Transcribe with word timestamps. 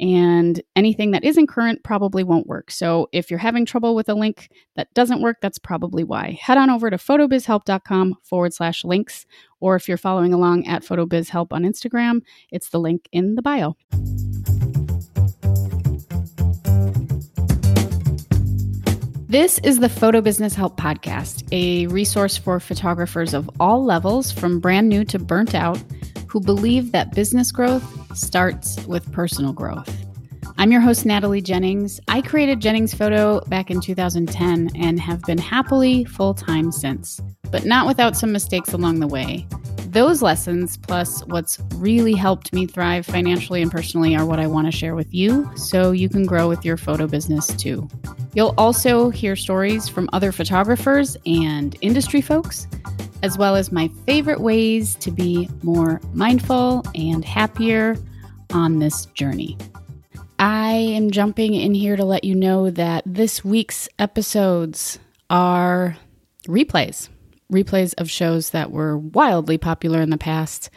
and 0.00 0.60
anything 0.74 1.12
that 1.12 1.24
isn't 1.24 1.46
current 1.46 1.82
probably 1.84 2.24
won't 2.24 2.46
work. 2.46 2.70
So 2.70 3.08
if 3.12 3.30
you're 3.30 3.38
having 3.38 3.64
trouble 3.64 3.94
with 3.94 4.08
a 4.08 4.14
link 4.14 4.50
that 4.76 4.92
doesn't 4.94 5.22
work, 5.22 5.38
that's 5.40 5.58
probably 5.58 6.04
why. 6.04 6.38
Head 6.40 6.58
on 6.58 6.70
over 6.70 6.90
to 6.90 6.96
photobizhelp.com 6.96 8.16
forward 8.22 8.52
slash 8.52 8.84
links, 8.84 9.26
or 9.60 9.76
if 9.76 9.88
you're 9.88 9.96
following 9.96 10.34
along 10.34 10.66
at 10.66 10.82
photobizhelp 10.82 11.52
on 11.52 11.62
Instagram, 11.62 12.22
it's 12.50 12.70
the 12.70 12.80
link 12.80 13.08
in 13.12 13.34
the 13.34 13.42
bio. 13.42 13.76
This 19.34 19.58
is 19.64 19.80
the 19.80 19.88
Photo 19.88 20.20
Business 20.20 20.54
Help 20.54 20.78
Podcast, 20.78 21.42
a 21.50 21.88
resource 21.88 22.36
for 22.36 22.60
photographers 22.60 23.34
of 23.34 23.50
all 23.58 23.84
levels, 23.84 24.30
from 24.30 24.60
brand 24.60 24.88
new 24.88 25.04
to 25.06 25.18
burnt 25.18 25.56
out 25.56 25.82
who 26.34 26.40
believe 26.40 26.90
that 26.90 27.14
business 27.14 27.52
growth 27.52 28.16
starts 28.18 28.84
with 28.86 29.10
personal 29.12 29.52
growth. 29.52 29.96
I'm 30.58 30.72
your 30.72 30.80
host, 30.80 31.06
Natalie 31.06 31.40
Jennings. 31.40 32.00
I 32.08 32.22
created 32.22 32.58
Jennings 32.60 32.92
Photo 32.92 33.40
back 33.42 33.70
in 33.70 33.80
2010 33.80 34.70
and 34.74 34.98
have 34.98 35.22
been 35.22 35.38
happily 35.38 36.04
full 36.04 36.34
time 36.34 36.72
since, 36.72 37.20
but 37.52 37.64
not 37.64 37.86
without 37.86 38.16
some 38.16 38.32
mistakes 38.32 38.72
along 38.72 38.98
the 38.98 39.06
way. 39.06 39.46
Those 39.86 40.22
lessons, 40.22 40.76
plus 40.76 41.24
what's 41.26 41.60
really 41.76 42.14
helped 42.14 42.52
me 42.52 42.66
thrive 42.66 43.06
financially 43.06 43.62
and 43.62 43.70
personally, 43.70 44.16
are 44.16 44.26
what 44.26 44.40
I 44.40 44.48
want 44.48 44.66
to 44.66 44.76
share 44.76 44.96
with 44.96 45.14
you 45.14 45.48
so 45.54 45.92
you 45.92 46.08
can 46.08 46.26
grow 46.26 46.48
with 46.48 46.64
your 46.64 46.76
photo 46.76 47.06
business 47.06 47.46
too. 47.46 47.88
You'll 48.34 48.56
also 48.58 49.08
hear 49.08 49.36
stories 49.36 49.88
from 49.88 50.10
other 50.12 50.32
photographers 50.32 51.16
and 51.26 51.76
industry 51.80 52.20
folks 52.20 52.66
as 53.24 53.38
well 53.38 53.56
as 53.56 53.72
my 53.72 53.88
favorite 54.04 54.40
ways 54.40 54.96
to 54.96 55.10
be 55.10 55.48
more 55.62 55.98
mindful 56.12 56.84
and 56.94 57.24
happier 57.24 57.96
on 58.52 58.80
this 58.80 59.06
journey. 59.06 59.56
I 60.38 60.72
am 60.72 61.10
jumping 61.10 61.54
in 61.54 61.72
here 61.72 61.96
to 61.96 62.04
let 62.04 62.24
you 62.24 62.34
know 62.34 62.68
that 62.68 63.02
this 63.06 63.42
week's 63.42 63.88
episodes 63.98 64.98
are 65.30 65.96
replays, 66.46 67.08
replays 67.50 67.94
of 67.96 68.10
shows 68.10 68.50
that 68.50 68.70
were 68.70 68.98
wildly 68.98 69.56
popular 69.56 70.02
in 70.02 70.10
the 70.10 70.18
past 70.18 70.68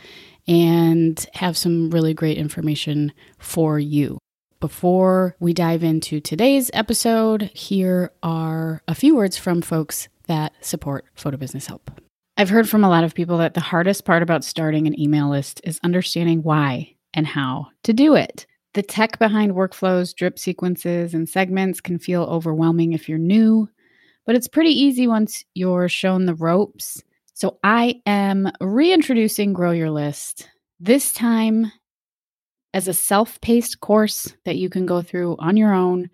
and 0.48 1.28
have 1.34 1.58
some 1.58 1.90
really 1.90 2.14
great 2.14 2.38
information 2.38 3.12
for 3.38 3.78
you. 3.78 4.20
Before 4.62 5.36
we 5.42 5.52
dive 5.52 5.84
into 5.84 6.22
today's 6.22 6.72
episode, 6.74 7.52
here 7.54 8.14
are 8.24 8.82
a 8.88 8.96
few 8.96 9.18
words 9.18 9.36
from 9.36 9.62
folks 9.62 10.08
that 10.28 10.54
support 10.62 11.04
Photo 11.14 11.36
Business 11.36 11.68
Help. 11.68 12.07
I've 12.40 12.50
heard 12.50 12.70
from 12.70 12.84
a 12.84 12.90
lot 12.90 13.04
of 13.04 13.16
people 13.16 13.40
that 13.40 13.56
the 13.56 13.60
hardest 13.60 14.06
part 14.06 14.22
about 14.22 14.44
starting 14.44 14.86
an 14.86 15.00
email 15.00 15.28
list 15.28 15.60
is 15.64 15.80
understanding 15.84 16.44
why 16.44 16.94
and 17.16 17.26
how 17.26 17.70
to 17.82 17.94
do 17.94 18.14
it. 18.14 18.46
The 18.76 18.84
tech 18.84 19.18
behind 19.18 19.54
workflows, 19.54 20.16
drip 20.16 20.38
sequences, 20.38 21.16
and 21.16 21.28
segments 21.28 21.82
can 21.82 21.98
feel 21.98 22.26
overwhelming 22.26 22.94
if 22.94 23.10
you're 23.10 23.18
new, 23.18 23.68
but 24.28 24.36
it's 24.36 24.48
pretty 24.48 24.70
easy 24.70 25.08
once 25.08 25.44
you're 25.56 25.90
shown 25.90 26.28
the 26.28 26.36
ropes. 26.36 27.02
So 27.34 27.58
I 27.64 28.04
am 28.06 28.52
reintroducing 28.62 29.54
Grow 29.54 29.72
Your 29.72 29.90
List, 29.90 30.48
this 30.80 31.14
time 31.14 31.72
as 32.72 32.88
a 32.88 32.94
self 32.94 33.42
paced 33.42 33.80
course 33.80 34.32
that 34.46 34.58
you 34.58 34.70
can 34.70 34.86
go 34.86 35.02
through 35.02 35.38
on 35.40 35.58
your 35.58 35.74
own. 35.74 36.08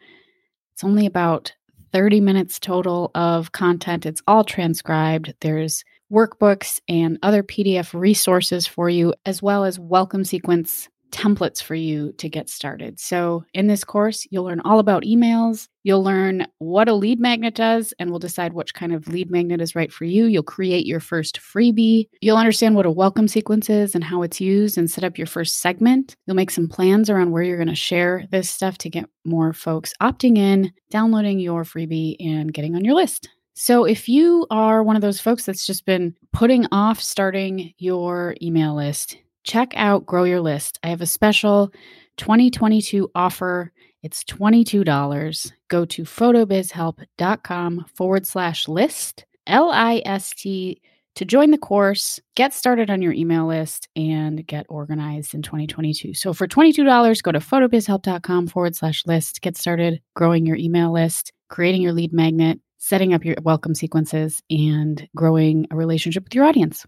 It's 0.71 0.85
only 0.85 1.05
about 1.05 1.51
30 1.91 2.21
minutes 2.21 2.59
total 2.59 3.11
of 3.13 3.51
content. 3.51 4.05
It's 4.05 4.21
all 4.25 4.45
transcribed. 4.45 5.33
There's 5.41 5.83
workbooks 6.13 6.79
and 6.87 7.17
other 7.23 7.43
PDF 7.43 7.99
resources 7.99 8.67
for 8.67 8.89
you, 8.89 9.13
as 9.25 9.41
well 9.41 9.65
as 9.65 9.79
welcome 9.79 10.23
sequence 10.23 10.87
templates 11.13 11.61
for 11.61 11.75
you 11.75 12.11
to 12.13 12.27
get 12.27 12.49
started. 12.49 12.99
So, 12.99 13.45
in 13.53 13.67
this 13.67 13.83
course, 13.83 14.27
you'll 14.31 14.43
learn 14.43 14.61
all 14.61 14.79
about 14.79 15.03
emails. 15.03 15.67
You'll 15.83 16.03
learn 16.03 16.47
what 16.57 16.89
a 16.89 16.93
lead 16.93 17.19
magnet 17.19 17.55
does, 17.55 17.93
and 17.99 18.09
we'll 18.09 18.19
decide 18.19 18.53
which 18.53 18.73
kind 18.73 18.93
of 18.93 19.07
lead 19.07 19.29
magnet 19.29 19.61
is 19.61 19.75
right 19.75 19.91
for 19.91 20.05
you. 20.05 20.25
You'll 20.25 20.43
create 20.43 20.85
your 20.85 20.99
first 20.99 21.39
freebie. 21.39 22.07
You'll 22.21 22.37
understand 22.37 22.75
what 22.75 22.87
a 22.87 22.91
welcome 22.91 23.27
sequence 23.27 23.69
is 23.69 23.93
and 23.95 24.03
how 24.03 24.23
it's 24.23 24.41
used, 24.41 24.77
and 24.77 24.89
set 24.89 25.03
up 25.03 25.17
your 25.17 25.27
first 25.27 25.59
segment. 25.59 26.15
You'll 26.25 26.35
make 26.35 26.51
some 26.51 26.67
plans 26.67 27.09
around 27.09 27.31
where 27.31 27.43
you're 27.43 27.57
going 27.57 27.67
to 27.67 27.75
share 27.75 28.25
this 28.31 28.49
stuff 28.49 28.77
to 28.79 28.89
get 28.89 29.05
more 29.23 29.53
folks 29.53 29.93
opting 30.01 30.37
in, 30.37 30.71
downloading 30.89 31.39
your 31.39 31.63
freebie, 31.63 32.15
and 32.19 32.51
getting 32.53 32.75
on 32.75 32.83
your 32.83 32.95
list. 32.95 33.29
So, 33.55 33.85
if 33.85 34.09
you 34.09 34.47
are 34.49 34.83
one 34.83 34.95
of 34.95 35.01
those 35.01 35.21
folks 35.21 35.45
that's 35.45 35.65
just 35.65 35.85
been 35.85 36.15
putting 36.31 36.65
off 36.71 36.99
starting 36.99 37.73
your 37.77 38.35
email 38.41 38.75
list, 38.75 39.17
check 39.43 39.73
out 39.75 40.05
Grow 40.05 40.23
Your 40.23 40.41
List. 40.41 40.79
I 40.83 40.87
have 40.87 41.01
a 41.01 41.05
special 41.05 41.71
2022 42.17 43.11
offer. 43.13 43.71
It's 44.01 44.23
$22. 44.23 45.51
Go 45.69 45.85
to 45.85 46.03
photobizhelp.com 46.03 47.85
forward 47.95 48.25
slash 48.25 48.67
list, 48.67 49.25
L 49.47 49.69
I 49.71 50.01
S 50.03 50.31
T, 50.31 50.81
to 51.15 51.25
join 51.25 51.51
the 51.51 51.57
course, 51.57 52.19
get 52.35 52.53
started 52.53 52.89
on 52.89 53.01
your 53.01 53.13
email 53.13 53.45
list, 53.45 53.87
and 53.95 54.45
get 54.47 54.65
organized 54.67 55.35
in 55.35 55.43
2022. 55.43 56.15
So 56.15 56.33
for 56.33 56.47
$22, 56.47 57.21
go 57.21 57.31
to 57.31 57.39
photobizhelp.com 57.39 58.47
forward 58.47 58.75
slash 58.75 59.05
list, 59.05 59.41
get 59.41 59.55
started 59.55 60.01
growing 60.15 60.45
your 60.45 60.57
email 60.57 60.91
list, 60.91 61.31
creating 61.49 61.83
your 61.83 61.93
lead 61.93 62.13
magnet, 62.13 62.59
setting 62.83 63.13
up 63.13 63.23
your 63.23 63.37
welcome 63.43 63.73
sequences, 63.73 64.43
and 64.49 65.07
growing 65.15 65.65
a 65.71 65.75
relationship 65.75 66.25
with 66.25 66.35
your 66.35 66.43
audience. 66.43 66.85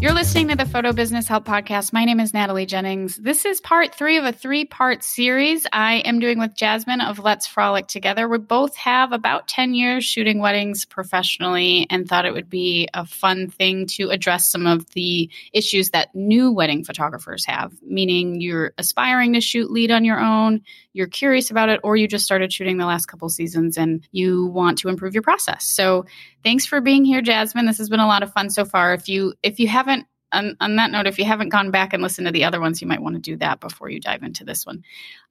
You're 0.00 0.14
listening 0.14 0.48
to 0.48 0.56
the 0.56 0.66
Photo 0.66 0.92
Business 0.92 1.28
Help 1.28 1.46
Podcast. 1.46 1.92
My 1.92 2.04
name 2.04 2.20
is 2.20 2.34
Natalie 2.34 2.66
Jennings. 2.66 3.16
This 3.16 3.44
is 3.44 3.60
part 3.60 3.94
three 3.94 4.16
of 4.16 4.24
a 4.24 4.32
three 4.32 4.64
part 4.64 5.02
series 5.02 5.66
I 5.72 5.96
am 6.06 6.18
doing 6.18 6.38
with 6.38 6.54
Jasmine 6.54 7.02
of 7.02 7.18
Let's 7.18 7.46
Frolic 7.46 7.88
Together. 7.88 8.28
We 8.28 8.38
both 8.38 8.74
have 8.76 9.12
about 9.12 9.48
10 9.48 9.74
years 9.74 10.04
shooting 10.04 10.40
weddings 10.40 10.84
professionally 10.84 11.86
and 11.88 12.06
thought 12.06 12.26
it 12.26 12.34
would 12.34 12.50
be 12.50 12.88
a 12.92 13.06
fun 13.06 13.48
thing 13.48 13.86
to 13.88 14.10
address 14.10 14.50
some 14.50 14.66
of 14.66 14.90
the 14.90 15.30
issues 15.52 15.90
that 15.90 16.14
new 16.14 16.50
wedding 16.52 16.84
photographers 16.84 17.44
have, 17.46 17.72
meaning 17.82 18.42
you're 18.42 18.72
aspiring 18.76 19.32
to 19.34 19.40
shoot 19.40 19.70
lead 19.70 19.90
on 19.90 20.04
your 20.04 20.20
own, 20.20 20.62
you're 20.94 21.06
curious 21.06 21.50
about 21.50 21.68
it, 21.68 21.80
or 21.82 21.96
you 21.96 22.08
just 22.08 22.24
started 22.24 22.52
shooting 22.52 22.78
the 22.78 22.86
last 22.86 23.06
couple 23.06 23.28
seasons 23.28 23.76
and 23.76 24.06
you 24.12 24.46
want 24.46 24.78
to 24.78 24.88
improve 24.88 25.12
your 25.12 25.22
process. 25.22 25.64
So 25.64 26.06
thanks 26.42 26.64
for 26.64 26.80
being 26.80 27.04
here, 27.04 27.20
Jasmine. 27.20 27.66
This 27.66 27.78
has 27.78 27.90
been 27.90 28.00
a 28.00 28.06
lot 28.06 28.22
of 28.22 28.32
fun 28.32 28.48
so 28.48 28.64
far. 28.64 28.94
If 28.94 29.08
you 29.08 29.34
if 29.42 29.58
you 29.58 29.68
haven't 29.68 30.06
on, 30.34 30.56
on, 30.60 30.76
that 30.76 30.90
note, 30.90 31.06
if 31.06 31.18
you 31.18 31.24
haven't 31.24 31.48
gone 31.48 31.70
back 31.70 31.92
and 31.92 32.02
listened 32.02 32.26
to 32.26 32.32
the 32.32 32.44
other 32.44 32.60
ones, 32.60 32.82
you 32.82 32.88
might 32.88 33.00
want 33.00 33.14
to 33.16 33.20
do 33.20 33.36
that 33.36 33.60
before 33.60 33.88
you 33.88 34.00
dive 34.00 34.22
into 34.22 34.44
this 34.44 34.66
one. 34.66 34.82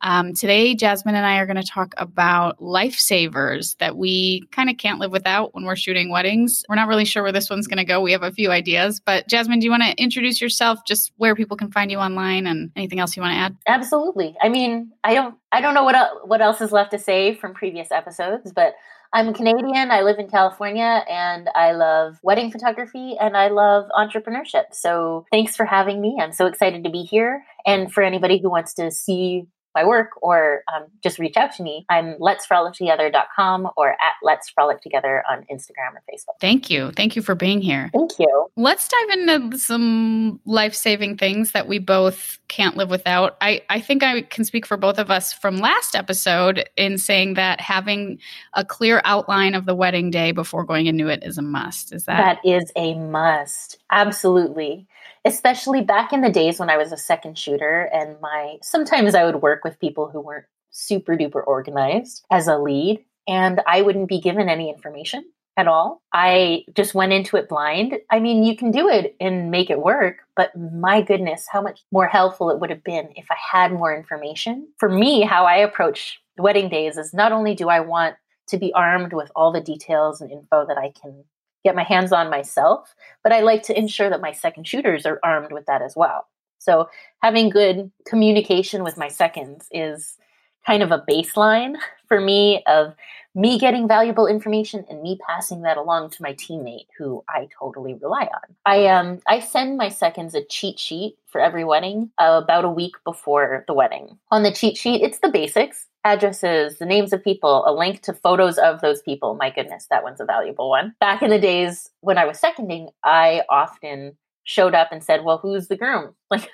Um, 0.01 0.33
today, 0.33 0.73
Jasmine 0.73 1.15
and 1.15 1.25
I 1.25 1.37
are 1.37 1.45
going 1.45 1.61
to 1.61 1.67
talk 1.67 1.93
about 1.97 2.57
lifesavers 2.59 3.77
that 3.77 3.97
we 3.97 4.43
kind 4.51 4.69
of 4.69 4.77
can't 4.77 4.99
live 4.99 5.11
without 5.11 5.53
when 5.53 5.65
we're 5.65 5.75
shooting 5.75 6.09
weddings. 6.09 6.63
We're 6.67 6.75
not 6.75 6.87
really 6.87 7.05
sure 7.05 7.23
where 7.23 7.31
this 7.31 7.49
one's 7.49 7.67
going 7.67 7.77
to 7.77 7.83
go. 7.83 8.01
We 8.01 8.11
have 8.13 8.23
a 8.23 8.31
few 8.31 8.51
ideas, 8.51 8.99
but 8.99 9.27
Jasmine, 9.27 9.59
do 9.59 9.65
you 9.65 9.71
want 9.71 9.83
to 9.83 10.01
introduce 10.01 10.41
yourself, 10.41 10.79
just 10.87 11.11
where 11.17 11.35
people 11.35 11.57
can 11.57 11.71
find 11.71 11.91
you 11.91 11.99
online, 11.99 12.47
and 12.47 12.71
anything 12.75 12.99
else 12.99 13.15
you 13.15 13.21
want 13.21 13.33
to 13.33 13.39
add? 13.39 13.57
Absolutely. 13.67 14.35
I 14.41 14.49
mean, 14.49 14.91
I 15.03 15.13
don't, 15.13 15.35
I 15.51 15.61
don't 15.61 15.73
know 15.73 15.83
what 15.83 16.27
what 16.27 16.41
else 16.41 16.61
is 16.61 16.71
left 16.71 16.91
to 16.91 16.99
say 16.99 17.35
from 17.35 17.53
previous 17.53 17.91
episodes, 17.91 18.51
but 18.51 18.75
I'm 19.15 19.31
Canadian. 19.31 19.91
I 19.91 20.01
live 20.01 20.17
in 20.17 20.27
California 20.27 21.05
and 21.07 21.47
I 21.53 21.73
love 21.73 22.17
wedding 22.23 22.51
photography 22.51 23.15
and 23.19 23.37
I 23.37 23.49
love 23.49 23.85
entrepreneurship. 23.95 24.73
So 24.73 25.27
thanks 25.31 25.55
for 25.55 25.65
having 25.65 26.01
me. 26.01 26.17
I'm 26.19 26.31
so 26.31 26.47
excited 26.47 26.83
to 26.83 26.89
be 26.89 27.03
here. 27.03 27.43
And 27.63 27.93
for 27.93 28.01
anybody 28.01 28.39
who 28.41 28.49
wants 28.49 28.73
to 28.73 28.89
see 28.89 29.43
my 29.75 29.83
work 29.83 30.09
or 30.21 30.63
um, 30.73 30.85
just 31.01 31.19
reach 31.19 31.37
out 31.37 31.53
to 31.55 31.63
me, 31.63 31.85
I'm 31.89 32.15
let'sfrolictogether.com 32.15 33.69
or 33.75 33.91
at 33.91 34.13
Let's 34.21 34.49
Frolic 34.49 34.81
Together 34.81 35.23
on 35.29 35.45
Instagram 35.51 35.93
or 35.93 36.03
Facebook. 36.11 36.39
Thank 36.39 36.69
you. 36.69 36.91
Thank 36.91 37.15
you 37.15 37.21
for 37.21 37.35
being 37.35 37.61
here. 37.61 37.89
Thank 37.93 38.19
you. 38.19 38.47
Let's 38.55 38.87
dive 38.87 39.09
into 39.17 39.57
some 39.57 40.39
life 40.45 40.73
saving 40.73 41.17
things 41.17 41.51
that 41.51 41.67
we 41.67 41.79
both 41.79 42.39
can't 42.47 42.77
live 42.77 42.89
without. 42.89 43.37
I, 43.41 43.61
I 43.69 43.79
think 43.79 44.03
I 44.03 44.21
can 44.21 44.45
speak 44.45 44.65
for 44.65 44.77
both 44.77 44.99
of 44.99 45.09
us 45.09 45.33
from 45.33 45.57
last 45.57 45.95
episode 45.95 46.69
in 46.77 46.97
saying 46.97 47.33
that 47.35 47.59
having 47.59 48.19
a 48.53 48.63
clear 48.63 49.01
outline 49.05 49.55
of 49.55 49.65
the 49.65 49.75
wedding 49.75 50.11
day 50.11 50.31
before 50.31 50.63
going 50.63 50.85
into 50.85 51.07
it 51.07 51.23
is 51.23 51.37
a 51.37 51.41
must. 51.41 51.93
Is 51.93 52.05
that? 52.05 52.39
That 52.43 52.49
is 52.49 52.71
a 52.75 52.93
must. 52.95 53.77
Absolutely 53.91 54.87
especially 55.25 55.81
back 55.81 56.13
in 56.13 56.21
the 56.21 56.29
days 56.29 56.59
when 56.59 56.69
I 56.69 56.77
was 56.77 56.91
a 56.91 56.97
second 56.97 57.37
shooter 57.37 57.89
and 57.93 58.19
my 58.21 58.57
sometimes 58.61 59.15
I 59.15 59.25
would 59.25 59.41
work 59.41 59.63
with 59.63 59.79
people 59.79 60.09
who 60.09 60.21
weren't 60.21 60.45
super 60.71 61.15
duper 61.15 61.43
organized 61.45 62.25
as 62.31 62.47
a 62.47 62.57
lead 62.57 63.03
and 63.27 63.61
I 63.67 63.81
wouldn't 63.81 64.09
be 64.09 64.19
given 64.19 64.49
any 64.49 64.69
information 64.69 65.25
at 65.55 65.67
all. 65.67 66.01
I 66.11 66.65
just 66.75 66.95
went 66.95 67.13
into 67.13 67.37
it 67.37 67.47
blind. 67.47 67.97
I 68.09 68.19
mean, 68.19 68.43
you 68.43 68.57
can 68.57 68.71
do 68.71 68.89
it 68.89 69.15
and 69.19 69.51
make 69.51 69.69
it 69.69 69.81
work, 69.81 70.17
but 70.35 70.51
my 70.57 71.01
goodness, 71.01 71.45
how 71.51 71.61
much 71.61 71.81
more 71.91 72.07
helpful 72.07 72.49
it 72.49 72.59
would 72.59 72.71
have 72.71 72.83
been 72.83 73.09
if 73.15 73.27
I 73.29 73.35
had 73.51 73.71
more 73.71 73.95
information. 73.95 74.67
For 74.77 74.89
me, 74.89 75.21
how 75.21 75.45
I 75.45 75.57
approach 75.57 76.19
wedding 76.37 76.69
days 76.69 76.97
is 76.97 77.13
not 77.13 77.31
only 77.31 77.53
do 77.53 77.69
I 77.69 77.81
want 77.81 78.15
to 78.47 78.57
be 78.57 78.73
armed 78.73 79.13
with 79.13 79.31
all 79.35 79.51
the 79.51 79.61
details 79.61 80.21
and 80.21 80.31
info 80.31 80.65
that 80.67 80.77
I 80.77 80.91
can 80.99 81.23
get 81.63 81.75
my 81.75 81.83
hands 81.83 82.11
on 82.11 82.29
myself, 82.29 82.95
but 83.23 83.31
I 83.31 83.41
like 83.41 83.63
to 83.63 83.77
ensure 83.77 84.09
that 84.09 84.21
my 84.21 84.31
second 84.31 84.67
shooters 84.67 85.05
are 85.05 85.19
armed 85.23 85.51
with 85.51 85.65
that 85.65 85.81
as 85.81 85.95
well. 85.95 86.27
So 86.59 86.89
having 87.21 87.49
good 87.49 87.91
communication 88.07 88.83
with 88.83 88.97
my 88.97 89.09
seconds 89.09 89.67
is 89.71 90.17
kind 90.65 90.83
of 90.83 90.91
a 90.91 91.03
baseline 91.09 91.75
for 92.07 92.19
me 92.19 92.63
of 92.67 92.93
me 93.35 93.57
getting 93.57 93.87
valuable 93.87 94.27
information 94.27 94.85
and 94.89 95.01
me 95.01 95.17
passing 95.27 95.63
that 95.63 95.77
along 95.77 96.11
to 96.11 96.21
my 96.21 96.33
teammate 96.33 96.85
who 96.97 97.23
I 97.27 97.47
totally 97.59 97.95
rely 97.95 98.29
on. 98.31 98.55
I 98.65 98.85
um 98.87 99.19
I 99.27 99.39
send 99.39 99.77
my 99.77 99.89
seconds 99.89 100.35
a 100.35 100.43
cheat 100.43 100.79
sheet 100.79 101.17
for 101.27 101.41
every 101.41 101.63
wedding 101.63 102.11
uh, 102.19 102.39
about 102.43 102.65
a 102.65 102.69
week 102.69 102.93
before 103.03 103.63
the 103.67 103.73
wedding. 103.73 104.19
On 104.31 104.43
the 104.43 104.51
cheat 104.51 104.77
sheet, 104.77 105.01
it's 105.01 105.19
the 105.19 105.29
basics 105.29 105.87
addresses, 106.05 106.77
the 106.77 106.85
names 106.85 107.13
of 107.13 107.23
people, 107.23 107.63
a 107.65 107.73
link 107.73 108.01
to 108.01 108.13
photos 108.13 108.57
of 108.57 108.81
those 108.81 109.01
people. 109.01 109.35
My 109.35 109.49
goodness, 109.49 109.87
that 109.89 110.03
one's 110.03 110.19
a 110.19 110.25
valuable 110.25 110.69
one. 110.69 110.93
Back 110.99 111.21
in 111.21 111.29
the 111.29 111.39
days 111.39 111.89
when 112.01 112.17
I 112.17 112.25
was 112.25 112.39
seconding, 112.39 112.89
I 113.03 113.43
often 113.49 114.17
showed 114.43 114.75
up 114.75 114.91
and 114.91 115.03
said, 115.03 115.23
Well, 115.23 115.37
who's 115.37 115.67
the 115.67 115.77
groom? 115.77 116.15
Like, 116.29 116.49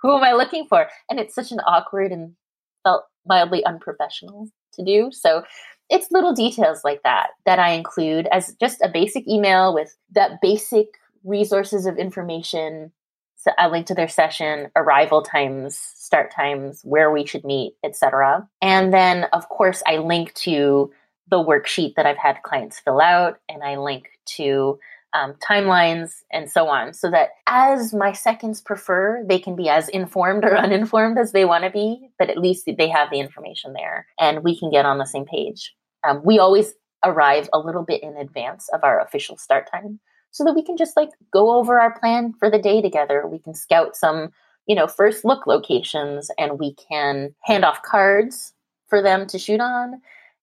who 0.00 0.14
am 0.16 0.22
I 0.22 0.32
looking 0.32 0.66
for? 0.66 0.88
And 1.08 1.18
it's 1.18 1.34
such 1.34 1.50
an 1.50 1.60
awkward 1.60 2.12
and 2.12 2.34
felt 2.84 3.04
mildly 3.26 3.64
unprofessional 3.64 4.48
to 4.74 4.84
do. 4.84 5.10
So 5.12 5.42
it's 5.90 6.10
little 6.10 6.32
details 6.32 6.82
like 6.84 7.02
that 7.02 7.28
that 7.46 7.58
I 7.58 7.70
include 7.70 8.26
as 8.30 8.54
just 8.60 8.80
a 8.82 8.88
basic 8.88 9.26
email 9.28 9.74
with 9.74 9.96
that 10.12 10.40
basic 10.40 10.86
resources 11.24 11.86
of 11.86 11.96
information 11.96 12.92
so 13.36 13.50
a 13.58 13.68
link 13.68 13.86
to 13.88 13.94
their 13.94 14.08
session, 14.08 14.70
arrival 14.74 15.20
times, 15.20 15.76
start 15.76 16.32
times, 16.34 16.80
where 16.82 17.10
we 17.10 17.26
should 17.26 17.44
meet, 17.44 17.74
etc. 17.84 18.48
And 18.62 18.92
then 18.92 19.26
of 19.34 19.48
course 19.50 19.82
I 19.86 19.98
link 19.98 20.32
to 20.34 20.90
the 21.28 21.36
worksheet 21.36 21.94
that 21.96 22.06
I've 22.06 22.16
had 22.16 22.42
clients 22.42 22.78
fill 22.78 23.00
out 23.00 23.38
and 23.48 23.62
I 23.62 23.76
link 23.76 24.08
to 24.36 24.78
um, 25.14 25.34
timelines 25.34 26.22
and 26.32 26.50
so 26.50 26.68
on 26.68 26.92
so 26.92 27.10
that 27.10 27.30
as 27.46 27.94
my 27.94 28.12
seconds 28.12 28.60
prefer 28.60 29.24
they 29.28 29.38
can 29.38 29.54
be 29.54 29.68
as 29.68 29.88
informed 29.90 30.44
or 30.44 30.56
uninformed 30.66 31.18
as 31.18 31.32
they 31.32 31.44
want 31.44 31.64
to 31.64 31.70
be 31.70 32.08
but 32.18 32.28
at 32.28 32.38
least 32.38 32.68
they 32.76 32.88
have 32.88 33.10
the 33.10 33.20
information 33.20 33.72
there 33.72 34.06
and 34.18 34.42
we 34.42 34.58
can 34.58 34.70
get 34.70 34.84
on 34.84 34.98
the 34.98 35.06
same 35.06 35.24
page. 35.24 35.72
Um, 36.06 36.20
we 36.24 36.38
always 36.38 36.74
arrive 37.04 37.48
a 37.52 37.58
little 37.58 37.84
bit 37.84 38.02
in 38.02 38.16
advance 38.16 38.68
of 38.72 38.82
our 38.82 39.00
official 39.00 39.36
start 39.36 39.70
time 39.70 40.00
so 40.30 40.42
that 40.44 40.54
we 40.54 40.64
can 40.64 40.76
just 40.76 40.96
like 40.96 41.10
go 41.32 41.56
over 41.56 41.78
our 41.78 41.98
plan 41.98 42.34
for 42.38 42.50
the 42.50 42.58
day 42.58 42.82
together. 42.82 43.26
We 43.26 43.38
can 43.38 43.54
scout 43.54 43.96
some 43.96 44.30
you 44.66 44.74
know 44.74 44.86
first 44.86 45.24
look 45.24 45.46
locations 45.46 46.30
and 46.38 46.58
we 46.58 46.74
can 46.74 47.34
hand 47.42 47.64
off 47.64 47.82
cards 47.82 48.52
for 48.88 49.00
them 49.00 49.26
to 49.28 49.38
shoot 49.38 49.60
on 49.60 50.00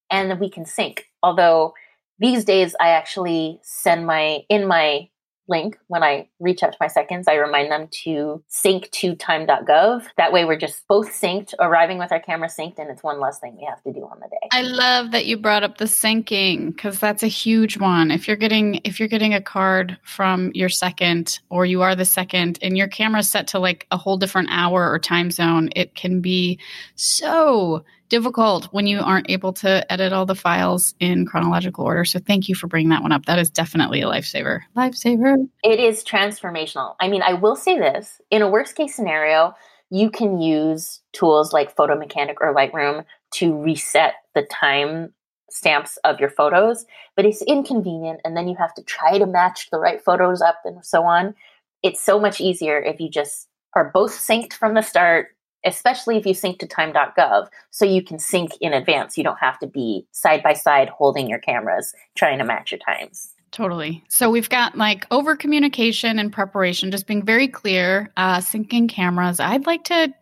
and 0.09 0.39
we 0.39 0.49
can 0.49 0.65
sync. 0.65 1.07
Although 1.23 1.73
these 2.21 2.45
days 2.45 2.75
I 2.79 2.89
actually 2.89 3.59
send 3.63 4.05
my 4.05 4.41
in 4.47 4.67
my 4.67 5.09
link 5.47 5.77
when 5.87 6.03
I 6.03 6.29
reach 6.39 6.63
out 6.63 6.71
to 6.71 6.77
my 6.79 6.87
seconds, 6.87 7.27
I 7.27 7.33
remind 7.35 7.71
them 7.71 7.89
to 8.03 8.43
sync 8.47 8.89
to 8.91 9.15
time.gov. 9.15 10.05
That 10.17 10.31
way 10.31 10.45
we're 10.45 10.57
just 10.57 10.87
both 10.87 11.09
synced, 11.11 11.53
arriving 11.59 11.97
with 11.97 12.11
our 12.11 12.19
camera 12.19 12.47
synced, 12.47 12.79
and 12.79 12.89
it's 12.89 13.03
one 13.03 13.19
less 13.19 13.39
thing 13.39 13.57
we 13.57 13.65
have 13.65 13.81
to 13.83 13.91
do 13.91 14.01
on 14.05 14.19
the 14.19 14.29
day. 14.29 14.47
I 14.51 14.61
love 14.61 15.11
that 15.11 15.25
you 15.25 15.37
brought 15.37 15.63
up 15.63 15.77
the 15.77 15.85
syncing 15.85 16.67
because 16.67 16.99
that's 16.99 17.23
a 17.23 17.27
huge 17.27 17.77
one. 17.77 18.11
If 18.11 18.27
you're 18.27 18.37
getting 18.37 18.81
if 18.83 18.99
you're 18.99 19.09
getting 19.09 19.33
a 19.33 19.41
card 19.41 19.97
from 20.03 20.51
your 20.53 20.69
second 20.69 21.39
or 21.49 21.65
you 21.65 21.81
are 21.81 21.95
the 21.95 22.05
second 22.05 22.59
and 22.61 22.77
your 22.77 22.87
camera's 22.87 23.29
set 23.29 23.47
to 23.47 23.59
like 23.59 23.87
a 23.91 23.97
whole 23.97 24.17
different 24.17 24.49
hour 24.51 24.89
or 24.89 24.99
time 24.99 25.31
zone, 25.31 25.69
it 25.75 25.95
can 25.95 26.21
be 26.21 26.59
so 26.95 27.83
difficult 28.11 28.65
when 28.65 28.85
you 28.87 28.99
aren't 28.99 29.29
able 29.29 29.53
to 29.53 29.89
edit 29.91 30.11
all 30.11 30.25
the 30.25 30.35
files 30.35 30.93
in 30.99 31.25
chronological 31.25 31.85
order. 31.85 32.03
So 32.03 32.19
thank 32.19 32.49
you 32.49 32.55
for 32.55 32.67
bringing 32.67 32.89
that 32.89 33.01
one 33.01 33.13
up. 33.13 33.25
That 33.25 33.39
is 33.39 33.49
definitely 33.49 34.01
a 34.01 34.05
lifesaver. 34.05 34.59
Lifesaver. 34.75 35.47
It 35.63 35.79
is 35.79 36.03
transformational. 36.03 36.95
I 36.99 37.07
mean, 37.07 37.21
I 37.23 37.33
will 37.33 37.55
say 37.55 37.79
this 37.79 38.19
in 38.29 38.41
a 38.41 38.49
worst 38.49 38.75
case 38.75 38.93
scenario, 38.93 39.55
you 39.89 40.11
can 40.11 40.41
use 40.41 41.01
tools 41.13 41.53
like 41.53 41.75
Photo 41.75 41.97
Mechanic 41.97 42.37
or 42.41 42.53
Lightroom 42.53 43.05
to 43.35 43.57
reset 43.61 44.15
the 44.35 44.43
time 44.43 45.13
stamps 45.49 45.97
of 46.03 46.19
your 46.19 46.29
photos, 46.29 46.85
but 47.15 47.25
it's 47.25 47.41
inconvenient. 47.41 48.19
And 48.25 48.35
then 48.35 48.49
you 48.49 48.57
have 48.57 48.73
to 48.73 48.83
try 48.83 49.19
to 49.19 49.25
match 49.25 49.69
the 49.71 49.79
right 49.79 50.03
photos 50.03 50.41
up 50.41 50.59
and 50.65 50.85
so 50.85 51.03
on. 51.03 51.33
It's 51.81 52.01
so 52.01 52.19
much 52.19 52.41
easier 52.41 52.77
if 52.77 52.99
you 52.99 53.09
just 53.09 53.47
are 53.73 53.89
both 53.93 54.11
synced 54.11 54.53
from 54.53 54.73
the 54.73 54.81
start 54.81 55.29
especially 55.65 56.17
if 56.17 56.25
you 56.25 56.33
sync 56.33 56.59
to 56.59 56.67
time.gov 56.67 57.47
so 57.69 57.85
you 57.85 58.03
can 58.03 58.19
sync 58.19 58.51
in 58.61 58.73
advance 58.73 59.17
you 59.17 59.23
don't 59.23 59.39
have 59.39 59.59
to 59.59 59.67
be 59.67 60.05
side 60.11 60.41
by 60.43 60.53
side 60.53 60.89
holding 60.89 61.27
your 61.27 61.39
cameras 61.39 61.93
trying 62.15 62.37
to 62.37 62.43
match 62.43 62.71
your 62.71 62.79
times 62.79 63.33
Totally. 63.51 64.03
So 64.07 64.29
we've 64.29 64.49
got 64.49 64.77
like 64.77 65.05
over 65.11 65.35
communication 65.35 66.17
and 66.19 66.31
preparation, 66.31 66.89
just 66.89 67.05
being 67.05 67.23
very 67.23 67.49
clear, 67.49 68.11
uh, 68.15 68.37
syncing 68.37 68.87
cameras. 68.87 69.41
I'd 69.41 69.65
like 69.65 69.83
to, 69.85 70.13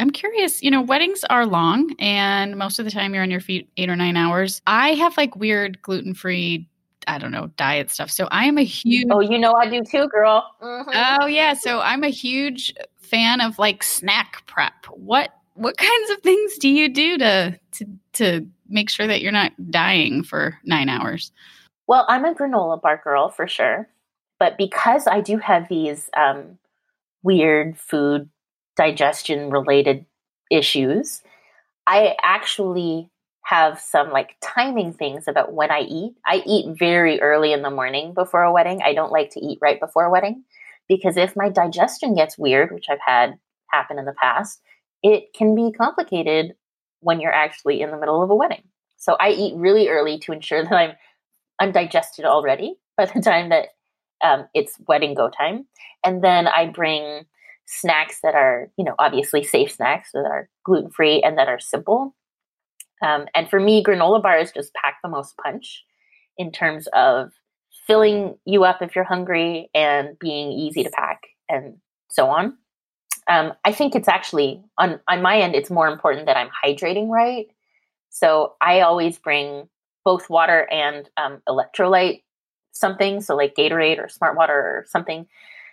I'm 0.00 0.10
curious, 0.10 0.62
you 0.62 0.70
know, 0.70 0.82
weddings 0.82 1.22
are 1.30 1.46
long 1.46 1.94
and 2.00 2.56
most 2.56 2.80
of 2.80 2.84
the 2.84 2.90
time 2.90 3.14
you're 3.14 3.22
on 3.22 3.30
your 3.30 3.40
feet 3.40 3.68
eight 3.76 3.88
or 3.88 3.94
nine 3.94 4.16
hours. 4.16 4.60
I 4.66 4.94
have 4.94 5.16
like 5.16 5.36
weird 5.36 5.80
gluten 5.82 6.12
free, 6.12 6.68
I 7.06 7.18
don't 7.18 7.30
know, 7.30 7.52
diet 7.56 7.88
stuff. 7.88 8.10
So 8.10 8.26
I 8.32 8.46
am 8.46 8.58
a 8.58 8.64
huge. 8.64 9.06
Oh, 9.12 9.20
you 9.20 9.38
know, 9.38 9.52
I 9.52 9.68
do 9.68 9.84
too, 9.84 10.08
girl. 10.08 10.44
Mm-hmm. 10.60 10.90
Oh, 10.92 11.26
yeah. 11.26 11.54
So 11.54 11.80
I'm 11.80 12.02
a 12.02 12.08
huge 12.08 12.74
fan 13.12 13.42
of 13.42 13.58
like 13.58 13.82
snack 13.82 14.44
prep. 14.46 14.86
What 14.90 15.30
what 15.54 15.76
kinds 15.76 16.10
of 16.10 16.18
things 16.22 16.56
do 16.56 16.68
you 16.68 16.88
do 16.88 17.18
to 17.18 17.58
to 17.72 17.86
to 18.14 18.46
make 18.68 18.88
sure 18.88 19.06
that 19.06 19.20
you're 19.20 19.30
not 19.30 19.52
dying 19.70 20.24
for 20.24 20.58
9 20.64 20.88
hours? 20.88 21.30
Well, 21.86 22.06
I'm 22.08 22.24
a 22.24 22.34
granola 22.34 22.80
bar 22.80 23.00
girl 23.04 23.28
for 23.28 23.46
sure. 23.46 23.86
But 24.40 24.56
because 24.56 25.06
I 25.06 25.20
do 25.20 25.36
have 25.36 25.68
these 25.68 26.08
um, 26.16 26.58
weird 27.22 27.78
food 27.78 28.30
digestion 28.76 29.50
related 29.50 30.06
issues, 30.50 31.20
I 31.86 32.16
actually 32.22 33.10
have 33.44 33.78
some 33.78 34.10
like 34.10 34.36
timing 34.40 34.94
things 34.94 35.28
about 35.28 35.52
when 35.52 35.70
I 35.70 35.80
eat. 35.80 36.14
I 36.24 36.42
eat 36.46 36.78
very 36.78 37.20
early 37.20 37.52
in 37.52 37.60
the 37.60 37.70
morning 37.70 38.14
before 38.14 38.42
a 38.42 38.52
wedding. 38.52 38.80
I 38.82 38.94
don't 38.94 39.12
like 39.12 39.30
to 39.32 39.40
eat 39.40 39.58
right 39.60 39.78
before 39.78 40.06
a 40.06 40.10
wedding 40.10 40.44
because 40.88 41.16
if 41.16 41.34
my 41.36 41.48
digestion 41.48 42.14
gets 42.14 42.38
weird, 42.38 42.72
which 42.72 42.86
I've 42.90 42.98
had 43.04 43.34
happen 43.70 43.98
in 43.98 44.04
the 44.04 44.14
past, 44.20 44.60
it 45.02 45.34
can 45.34 45.54
be 45.54 45.72
complicated 45.72 46.54
when 47.00 47.20
you're 47.20 47.32
actually 47.32 47.80
in 47.80 47.90
the 47.90 47.98
middle 47.98 48.22
of 48.22 48.30
a 48.30 48.34
wedding. 48.34 48.62
So 48.96 49.16
I 49.18 49.30
eat 49.30 49.56
really 49.56 49.88
early 49.88 50.18
to 50.20 50.32
ensure 50.32 50.62
that 50.62 50.72
I'm 50.72 50.92
I'm 51.58 51.72
digested 51.72 52.24
already 52.24 52.74
by 52.96 53.06
the 53.06 53.20
time 53.20 53.50
that 53.50 53.68
um, 54.24 54.46
it's 54.54 54.76
wedding 54.86 55.14
go 55.14 55.28
time, 55.28 55.66
and 56.04 56.22
then 56.22 56.46
I 56.46 56.66
bring 56.66 57.24
snacks 57.66 58.18
that 58.22 58.34
are 58.34 58.70
you 58.76 58.84
know 58.84 58.94
obviously 58.98 59.42
safe 59.42 59.72
snacks 59.72 60.10
that 60.12 60.24
are 60.24 60.48
gluten 60.64 60.90
free 60.90 61.22
and 61.22 61.38
that 61.38 61.48
are 61.48 61.60
simple. 61.60 62.14
Um, 63.04 63.26
and 63.34 63.50
for 63.50 63.58
me, 63.58 63.82
granola 63.82 64.22
bars 64.22 64.52
just 64.52 64.72
pack 64.74 64.98
the 65.02 65.08
most 65.08 65.36
punch 65.36 65.84
in 66.38 66.52
terms 66.52 66.86
of 66.92 67.32
filling 67.86 68.36
you 68.44 68.64
up 68.64 68.82
if 68.82 68.94
you're 68.94 69.04
hungry 69.04 69.70
and 69.74 70.18
being 70.18 70.52
easy 70.52 70.84
to 70.84 70.90
pack 70.90 71.22
and 71.48 71.78
so 72.10 72.28
on. 72.28 72.56
Um, 73.28 73.52
I 73.64 73.72
think 73.72 73.94
it's 73.94 74.08
actually 74.08 74.62
on 74.78 75.00
on 75.08 75.22
my 75.22 75.40
end. 75.40 75.54
It's 75.54 75.70
more 75.70 75.88
important 75.88 76.26
that 76.26 76.36
I'm 76.36 76.50
hydrating 76.64 77.08
right. 77.08 77.46
So 78.10 78.54
I 78.60 78.80
always 78.80 79.18
bring 79.18 79.68
both 80.04 80.28
water 80.28 80.68
and 80.70 81.08
um, 81.16 81.40
electrolyte 81.48 82.22
something, 82.72 83.20
so 83.20 83.36
like 83.36 83.54
Gatorade 83.54 84.02
or 84.02 84.08
Smart 84.08 84.36
Water 84.36 84.54
or 84.54 84.84
something, 84.88 85.26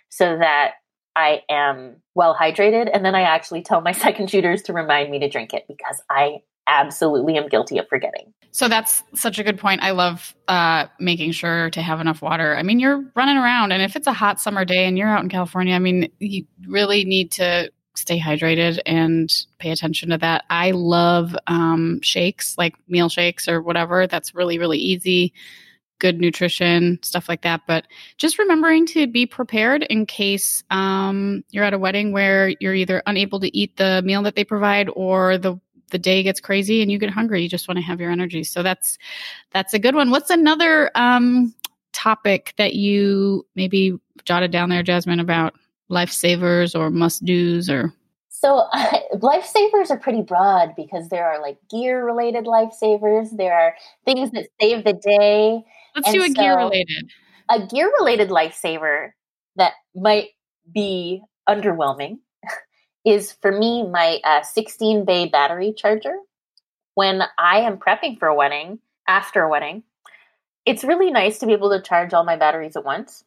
so 0.08 0.38
that 0.38 0.74
I 1.16 1.42
am 1.48 1.96
well 2.14 2.36
hydrated. 2.40 2.88
And 2.92 3.04
then 3.04 3.14
I 3.14 3.22
actually 3.22 3.62
tell 3.62 3.80
my 3.80 3.92
second 4.06 4.30
shooters 4.30 4.62
to 4.62 4.72
remind 4.72 5.10
me 5.10 5.18
to 5.20 5.28
drink 5.28 5.52
it 5.52 5.66
because 5.66 6.00
I 6.08 6.42
absolutely 6.70 7.36
am 7.36 7.48
guilty 7.48 7.76
of 7.78 7.88
forgetting. 7.88 8.32
So 8.52 8.68
that's 8.68 9.02
such 9.14 9.38
a 9.38 9.44
good 9.44 9.58
point. 9.58 9.82
I 9.82 9.90
love 9.90 10.34
uh, 10.48 10.86
making 10.98 11.32
sure 11.32 11.70
to 11.70 11.82
have 11.82 12.00
enough 12.00 12.22
water. 12.22 12.56
I 12.56 12.62
mean, 12.62 12.80
you're 12.80 13.04
running 13.14 13.36
around, 13.36 13.72
and 13.72 13.82
if 13.82 13.94
it's 13.94 14.06
a 14.06 14.12
hot 14.12 14.40
summer 14.40 14.64
day 14.64 14.86
and 14.86 14.98
you're 14.98 15.08
out 15.08 15.22
in 15.22 15.28
California, 15.28 15.74
I 15.74 15.78
mean, 15.78 16.10
you 16.18 16.46
really 16.66 17.04
need 17.04 17.30
to 17.32 17.70
stay 17.94 18.18
hydrated 18.18 18.80
and 18.86 19.32
pay 19.58 19.70
attention 19.70 20.10
to 20.10 20.18
that. 20.18 20.44
I 20.50 20.72
love 20.72 21.36
um, 21.46 22.00
shakes, 22.02 22.56
like 22.56 22.74
meal 22.88 23.08
shakes 23.08 23.46
or 23.46 23.60
whatever. 23.60 24.06
That's 24.06 24.34
really, 24.34 24.58
really 24.58 24.78
easy. 24.78 25.32
Good 25.98 26.18
nutrition, 26.18 26.98
stuff 27.02 27.28
like 27.28 27.42
that. 27.42 27.62
But 27.66 27.86
just 28.16 28.38
remembering 28.38 28.86
to 28.86 29.06
be 29.06 29.26
prepared 29.26 29.82
in 29.82 30.06
case 30.06 30.64
um, 30.70 31.44
you're 31.50 31.64
at 31.64 31.74
a 31.74 31.78
wedding 31.78 32.12
where 32.12 32.48
you're 32.58 32.74
either 32.74 33.02
unable 33.06 33.38
to 33.40 33.56
eat 33.56 33.76
the 33.76 34.02
meal 34.02 34.22
that 34.22 34.34
they 34.34 34.44
provide 34.44 34.88
or 34.94 35.36
the 35.36 35.60
the 35.90 35.98
day 35.98 36.22
gets 36.22 36.40
crazy 36.40 36.82
and 36.82 36.90
you 36.90 36.98
get 36.98 37.10
hungry. 37.10 37.42
You 37.42 37.48
just 37.48 37.68
want 37.68 37.78
to 37.78 37.84
have 37.84 38.00
your 38.00 38.10
energy. 38.10 38.44
So 38.44 38.62
that's 38.62 38.98
that's 39.52 39.74
a 39.74 39.78
good 39.78 39.94
one. 39.94 40.10
What's 40.10 40.30
another 40.30 40.90
um, 40.94 41.54
topic 41.92 42.54
that 42.56 42.74
you 42.74 43.46
maybe 43.54 43.98
jotted 44.24 44.50
down 44.50 44.68
there, 44.70 44.82
Jasmine, 44.82 45.20
about 45.20 45.54
lifesavers 45.90 46.78
or 46.78 46.90
must 46.90 47.24
dos 47.24 47.68
or 47.68 47.92
so 48.40 48.68
uh, 48.72 48.92
lifesavers 49.14 49.90
are 49.90 49.98
pretty 49.98 50.22
broad 50.22 50.74
because 50.74 51.08
there 51.08 51.26
are 51.26 51.40
like 51.40 51.58
gear 51.68 52.04
related 52.04 52.46
lifesavers. 52.46 53.36
There 53.36 53.54
are 53.54 53.74
things 54.04 54.30
that 54.32 54.48
save 54.60 54.84
the 54.84 54.94
day. 54.94 55.62
Let's 55.94 56.08
and 56.08 56.14
do 56.14 56.22
a 56.22 56.28
so 56.28 56.34
gear 56.34 56.56
related. 56.56 57.10
A 57.50 57.66
gear 57.66 57.92
related 57.98 58.30
lifesaver 58.30 59.10
that 59.56 59.74
might 59.94 60.28
be 60.72 61.22
underwhelming 61.48 62.18
is 63.10 63.32
for 63.32 63.52
me 63.52 63.86
my 63.86 64.20
uh, 64.24 64.42
16 64.42 65.04
bay 65.04 65.28
battery 65.28 65.72
charger. 65.76 66.16
When 66.94 67.22
I 67.38 67.60
am 67.60 67.78
prepping 67.78 68.18
for 68.18 68.28
a 68.28 68.34
wedding, 68.34 68.80
after 69.06 69.42
a 69.42 69.48
wedding, 69.48 69.82
it's 70.66 70.84
really 70.84 71.10
nice 71.10 71.38
to 71.38 71.46
be 71.46 71.52
able 71.52 71.70
to 71.70 71.82
charge 71.82 72.12
all 72.12 72.24
my 72.24 72.36
batteries 72.36 72.76
at 72.76 72.84
once. 72.84 73.24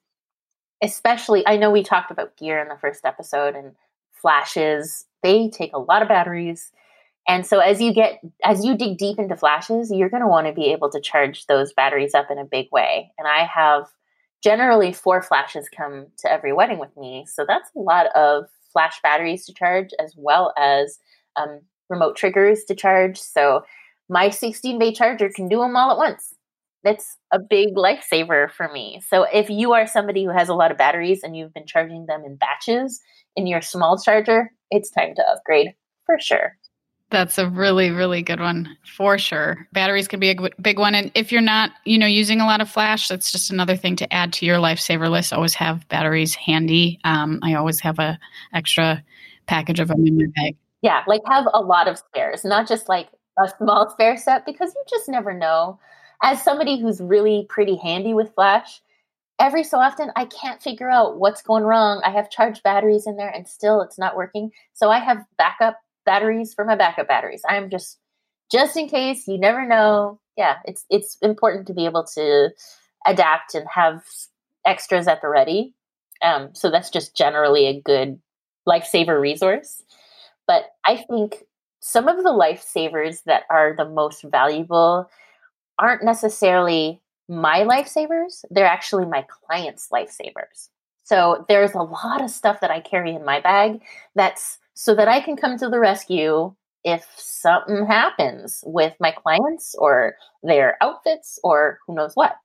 Especially, 0.82 1.46
I 1.48 1.58
know 1.58 1.72
we 1.72 1.84
talked 1.84 2.12
about 2.12 2.38
gear 2.38 2.62
in 2.62 2.68
the 2.68 2.78
first 2.78 3.06
episode 3.06 3.56
and 3.56 3.74
flashes, 4.12 5.06
they 5.22 5.50
take 5.50 5.74
a 5.74 5.80
lot 5.80 6.02
of 6.02 6.08
batteries. 6.08 6.72
And 7.28 7.46
so 7.46 7.60
as 7.60 7.82
you 7.82 7.94
get 7.94 8.20
as 8.44 8.66
you 8.66 8.75
dig 8.75 8.98
deep 8.98 9.18
into 9.18 9.36
flashes, 9.36 9.92
you're 9.92 10.10
going 10.10 10.24
to 10.24 10.28
want 10.28 10.48
to 10.48 10.54
be 10.54 10.72
able 10.72 10.90
to 10.92 11.00
charge 11.00 11.46
those 11.46 11.74
batteries 11.74 12.13
up 12.13 12.30
in 12.30 12.38
a 12.38 12.46
big 12.46 12.68
way. 12.72 13.12
And 13.18 13.28
I 13.28 13.46
have 13.46 13.88
generally 14.44 14.92
four 14.92 15.22
flashes 15.22 15.70
come 15.70 16.08
to 16.20 16.32
every 16.32 16.52
wedding 16.52 16.80
with 16.80 16.96
me. 16.98 17.25
So 17.28 17.46
that's 17.48 17.70
a 17.75 17.80
lot 17.80 18.08
of 18.16 18.48
flash 18.74 19.00
batteries 19.01 19.46
to 19.46 19.53
charge 19.53 19.89
as 20.00 20.13
well 20.18 20.53
as 20.58 21.00
um, 21.36 21.62
remote 21.89 22.15
triggers 22.18 22.63
to 22.65 22.75
charge. 22.75 23.20
So 23.20 23.63
my 24.10 24.30
16 24.30 24.80
bay 24.80 24.92
charger 24.92 25.30
can 25.30 25.48
do 25.48 25.60
them 25.60 25.75
all 25.75 25.92
at 25.92 25.98
once. 25.98 26.34
That's 26.84 27.18
a 27.32 27.39
big 27.39 27.75
lifesaver 27.75 28.51
for 28.51 28.68
me. 28.70 29.01
So 29.08 29.24
if 29.24 29.50
you 29.50 29.72
are 29.74 29.88
somebody 29.88 30.25
who 30.25 30.32
has 30.32 30.50
a 30.50 30.53
lot 30.53 30.72
of 30.72 30.77
batteries 30.77 31.24
and 31.24 31.38
you've 31.38 31.53
been 31.53 31.65
charging 31.65 32.08
them 32.08 32.24
in 32.25 32.36
batches 32.36 33.00
in 33.38 33.48
your 33.48 33.62
small 33.62 33.98
charger, 33.98 34.51
it's 34.70 34.92
time 34.92 35.15
to 35.15 35.24
upgrade 35.30 35.74
for 36.06 36.20
sure. 36.20 36.58
That's 37.13 37.38
a 37.38 37.48
really, 37.48 37.91
really 37.91 38.24
good 38.24 38.39
one 38.39 38.75
for 38.84 39.20
sure. 39.20 39.67
Batteries 39.72 40.08
can 40.08 40.20
be 40.20 40.32
a 40.32 40.50
big 40.60 40.79
one. 40.79 40.96
And 40.96 41.12
if 41.13 41.32
you're 41.32 41.41
not, 41.41 41.70
you 41.86 42.00
know, 42.00 42.08
using 42.08 42.41
a 42.41 42.46
lot 42.48 42.60
of 42.60 42.67
flash, 42.67 43.08
that's 43.08 43.32
just 43.32 43.51
another 43.51 43.75
thing 43.75 43.96
to 43.98 44.12
add 44.12 44.34
to 44.34 44.48
your 44.48 44.58
lifesaver 44.58 45.12
list. 45.12 45.32
Always 45.32 45.53
have 45.53 45.88
batteries 45.89 46.34
handy. 46.34 47.00
Um, 47.03 47.39
I 47.43 47.53
always 47.53 47.79
have 47.82 48.00
a 48.00 48.17
extra 48.51 49.03
package 49.46 49.79
of 49.79 49.89
them 49.89 50.08
in 50.08 50.17
my 50.17 50.25
bag. 50.36 50.55
Yeah, 50.82 51.03
like 51.05 51.22
have 51.29 51.46
a 51.53 51.62
lot 51.62 51.88
of 51.88 52.00
spares, 52.00 52.43
not 52.43 52.67
just 52.67 52.89
like 52.89 53.10
a 53.38 53.48
small 53.60 53.91
spare 53.91 54.17
set, 54.17 54.43
because 54.43 54.74
you 54.74 54.84
just 54.89 55.08
never 55.08 55.36
know. 55.36 55.79
As 56.24 56.41
somebody 56.41 56.82
who's 56.82 57.00
really 57.00 57.46
pretty 57.48 57.75
handy 57.75 58.15
with 58.15 58.34
flash, 58.34 58.82
every 59.39 59.63
so 59.63 59.77
often 59.77 60.12
I 60.15 60.25
can't 60.25 60.63
figure 60.63 60.89
out 60.89 61.20
what's 61.20 61.43
going 61.43 61.63
wrong. 61.63 62.01
I 62.03 62.10
have 62.10 62.32
charged 62.32 62.63
batteries 62.63 63.05
in 63.05 63.17
there 63.17 63.29
and 63.29 63.48
still 63.48 63.82
it's 63.82 64.00
not 64.00 64.15
working. 64.15 64.50
So 64.74 64.89
I 64.89 64.98
have 64.98 65.24
backup 65.38 65.77
batteries 66.06 66.54
for 66.54 66.66
my 66.66 66.76
backup 66.76 67.08
batteries. 67.08 67.44
I'm 67.48 67.70
just 67.70 68.00
just 68.52 68.78
in 68.78 68.88
case 68.88 69.28
you 69.28 69.38
never 69.38 69.68
know. 69.68 70.20
Yeah, 70.38 70.58
it's 70.66 70.86
it's 70.90 71.18
important 71.22 71.68
to 71.68 71.74
be 71.74 71.86
able 71.86 72.06
to 72.16 72.50
adapt 73.06 73.56
and 73.56 73.68
have 73.74 74.04
extras 74.66 75.08
at 75.08 75.22
the 75.22 75.28
ready. 75.28 75.76
Um, 76.22 76.50
so 76.54 76.72
that's 76.72 76.90
just 76.90 77.16
generally 77.16 77.68
a 77.68 77.82
good 77.82 78.20
lifesaver 78.68 79.20
resource. 79.20 79.84
But 80.48 80.66
I 80.86 80.98
think 81.10 81.44
some 81.80 82.08
of 82.08 82.18
the 82.24 82.30
lifesavers 82.30 83.24
that 83.26 83.44
are 83.50 83.76
the 83.76 83.88
most 83.88 84.24
valuable 84.24 85.10
aren't 85.78 86.04
necessarily 86.04 87.02
my 87.28 87.60
lifesavers, 87.62 88.44
they're 88.50 88.66
actually 88.66 89.06
my 89.06 89.26
clients' 89.30 89.90
lifesavers. 89.92 90.70
So 91.04 91.46
there's 91.50 91.74
a 91.74 91.80
lot 91.80 92.22
of 92.22 92.30
stuff 92.30 92.62
that 92.62 92.72
I 92.72 92.80
carry 92.80 93.14
in 93.14 93.26
my 93.26 93.42
bag 93.42 93.82
that's 94.16 94.60
so 94.74 94.96
that 94.96 95.08
I 95.08 95.22
can 95.22 95.36
come 95.36 95.58
to 95.58 95.70
the 95.70 95.80
rescue 95.80 96.53
if 96.84 97.08
something 97.15 97.86
happens 97.86 98.63
with 98.65 98.94
my 99.00 99.12
clients 99.12 99.75
or 99.77 100.15
their 100.42 100.77
outfits 100.82 101.39
or 101.44 101.80
who 101.86 101.96
knows 101.96 102.13
what. 102.15 102.36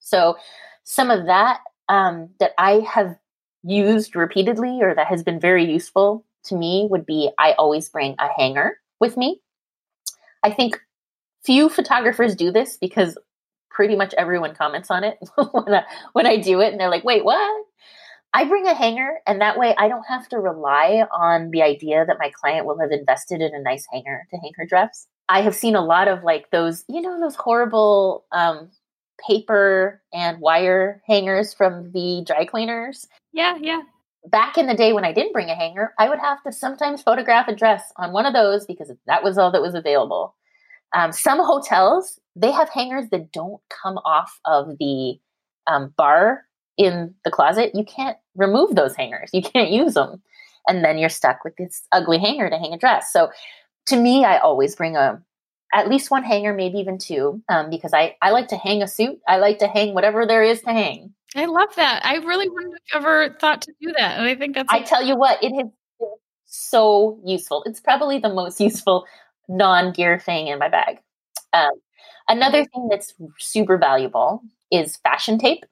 So, 0.00 0.36
some 0.84 1.10
of 1.10 1.26
that 1.26 1.60
um, 1.88 2.30
that 2.40 2.52
I 2.58 2.80
have 2.80 3.16
used 3.62 4.16
repeatedly 4.16 4.80
or 4.82 4.94
that 4.94 5.06
has 5.06 5.22
been 5.22 5.38
very 5.38 5.64
useful 5.64 6.24
to 6.44 6.56
me 6.56 6.88
would 6.90 7.06
be 7.06 7.30
I 7.38 7.52
always 7.52 7.88
bring 7.88 8.16
a 8.18 8.28
hanger 8.36 8.78
with 8.98 9.16
me. 9.16 9.40
I 10.42 10.50
think 10.50 10.80
few 11.44 11.68
photographers 11.68 12.34
do 12.34 12.50
this 12.50 12.76
because 12.76 13.16
pretty 13.70 13.96
much 13.96 14.14
everyone 14.14 14.54
comments 14.54 14.90
on 14.90 15.04
it 15.04 15.18
when 15.52 15.74
I, 15.74 15.84
when 16.12 16.26
I 16.26 16.36
do 16.36 16.60
it 16.60 16.72
and 16.72 16.80
they're 16.80 16.90
like, 16.90 17.04
"Wait, 17.04 17.24
what?" 17.24 17.64
I 18.34 18.44
bring 18.44 18.66
a 18.66 18.74
hanger, 18.74 19.18
and 19.26 19.40
that 19.40 19.58
way 19.58 19.74
I 19.76 19.88
don't 19.88 20.06
have 20.08 20.28
to 20.30 20.38
rely 20.38 21.04
on 21.12 21.50
the 21.50 21.62
idea 21.62 22.04
that 22.06 22.16
my 22.18 22.30
client 22.30 22.66
will 22.66 22.78
have 22.78 22.90
invested 22.90 23.42
in 23.42 23.54
a 23.54 23.60
nice 23.60 23.86
hanger 23.92 24.26
to 24.30 24.36
hang 24.38 24.52
her 24.56 24.66
dress. 24.66 25.06
I 25.28 25.42
have 25.42 25.54
seen 25.54 25.76
a 25.76 25.84
lot 25.84 26.08
of 26.08 26.24
like 26.24 26.50
those, 26.50 26.84
you 26.88 27.00
know, 27.00 27.20
those 27.20 27.36
horrible 27.36 28.24
um, 28.32 28.70
paper 29.26 30.02
and 30.12 30.40
wire 30.40 31.02
hangers 31.06 31.52
from 31.52 31.92
the 31.92 32.24
dry 32.26 32.44
cleaners. 32.44 33.06
Yeah, 33.32 33.58
yeah. 33.60 33.82
Back 34.26 34.56
in 34.56 34.66
the 34.66 34.74
day 34.74 34.92
when 34.92 35.04
I 35.04 35.12
didn't 35.12 35.32
bring 35.32 35.50
a 35.50 35.54
hanger, 35.54 35.92
I 35.98 36.08
would 36.08 36.18
have 36.18 36.42
to 36.44 36.52
sometimes 36.52 37.02
photograph 37.02 37.48
a 37.48 37.54
dress 37.54 37.92
on 37.96 38.12
one 38.12 38.24
of 38.24 38.32
those 38.32 38.64
because 38.64 38.90
that 39.06 39.22
was 39.22 39.36
all 39.36 39.50
that 39.52 39.62
was 39.62 39.74
available. 39.74 40.34
Um, 40.94 41.12
some 41.12 41.38
hotels, 41.38 42.20
they 42.36 42.50
have 42.50 42.68
hangers 42.68 43.06
that 43.10 43.32
don't 43.32 43.60
come 43.82 43.98
off 44.04 44.38
of 44.44 44.78
the 44.78 45.18
um, 45.66 45.92
bar 45.96 46.44
in 46.82 47.14
the 47.24 47.30
closet, 47.30 47.72
you 47.74 47.84
can't 47.84 48.16
remove 48.36 48.74
those 48.74 48.94
hangers. 48.94 49.30
You 49.32 49.42
can't 49.42 49.70
use 49.70 49.94
them. 49.94 50.22
And 50.68 50.84
then 50.84 50.98
you're 50.98 51.08
stuck 51.08 51.44
with 51.44 51.56
this 51.56 51.82
ugly 51.92 52.18
hanger 52.18 52.48
to 52.48 52.58
hang 52.58 52.72
a 52.72 52.78
dress. 52.78 53.12
So 53.12 53.30
to 53.86 53.96
me, 53.96 54.24
I 54.24 54.38
always 54.38 54.76
bring 54.76 54.96
a 54.96 55.20
at 55.74 55.88
least 55.88 56.10
one 56.10 56.22
hanger, 56.22 56.52
maybe 56.52 56.78
even 56.78 56.98
two, 56.98 57.42
um, 57.48 57.70
because 57.70 57.94
I, 57.94 58.16
I 58.20 58.30
like 58.30 58.48
to 58.48 58.56
hang 58.56 58.82
a 58.82 58.88
suit. 58.88 59.18
I 59.26 59.38
like 59.38 59.58
to 59.58 59.66
hang 59.66 59.94
whatever 59.94 60.26
there 60.26 60.42
is 60.42 60.60
to 60.62 60.70
hang. 60.70 61.14
I 61.34 61.46
love 61.46 61.74
that. 61.76 62.04
I 62.04 62.16
really 62.16 62.48
wouldn't 62.48 62.74
have 62.92 63.02
ever 63.02 63.34
thought 63.40 63.62
to 63.62 63.72
do 63.80 63.92
that. 63.96 64.18
And 64.18 64.26
I 64.26 64.34
think 64.34 64.54
that's. 64.54 64.68
I 64.70 64.82
tell 64.82 65.02
you 65.02 65.16
what, 65.16 65.42
it 65.42 65.52
has 65.54 65.68
been 65.98 66.10
so 66.44 67.18
useful. 67.24 67.62
It's 67.64 67.80
probably 67.80 68.18
the 68.18 68.28
most 68.28 68.60
useful 68.60 69.06
non 69.48 69.92
gear 69.92 70.18
thing 70.18 70.48
in 70.48 70.58
my 70.58 70.68
bag. 70.68 70.98
Um, 71.54 71.72
another 72.28 72.64
thing 72.64 72.88
that's 72.90 73.14
super 73.38 73.78
valuable 73.78 74.42
is 74.70 74.98
fashion 74.98 75.38
tape. 75.38 75.64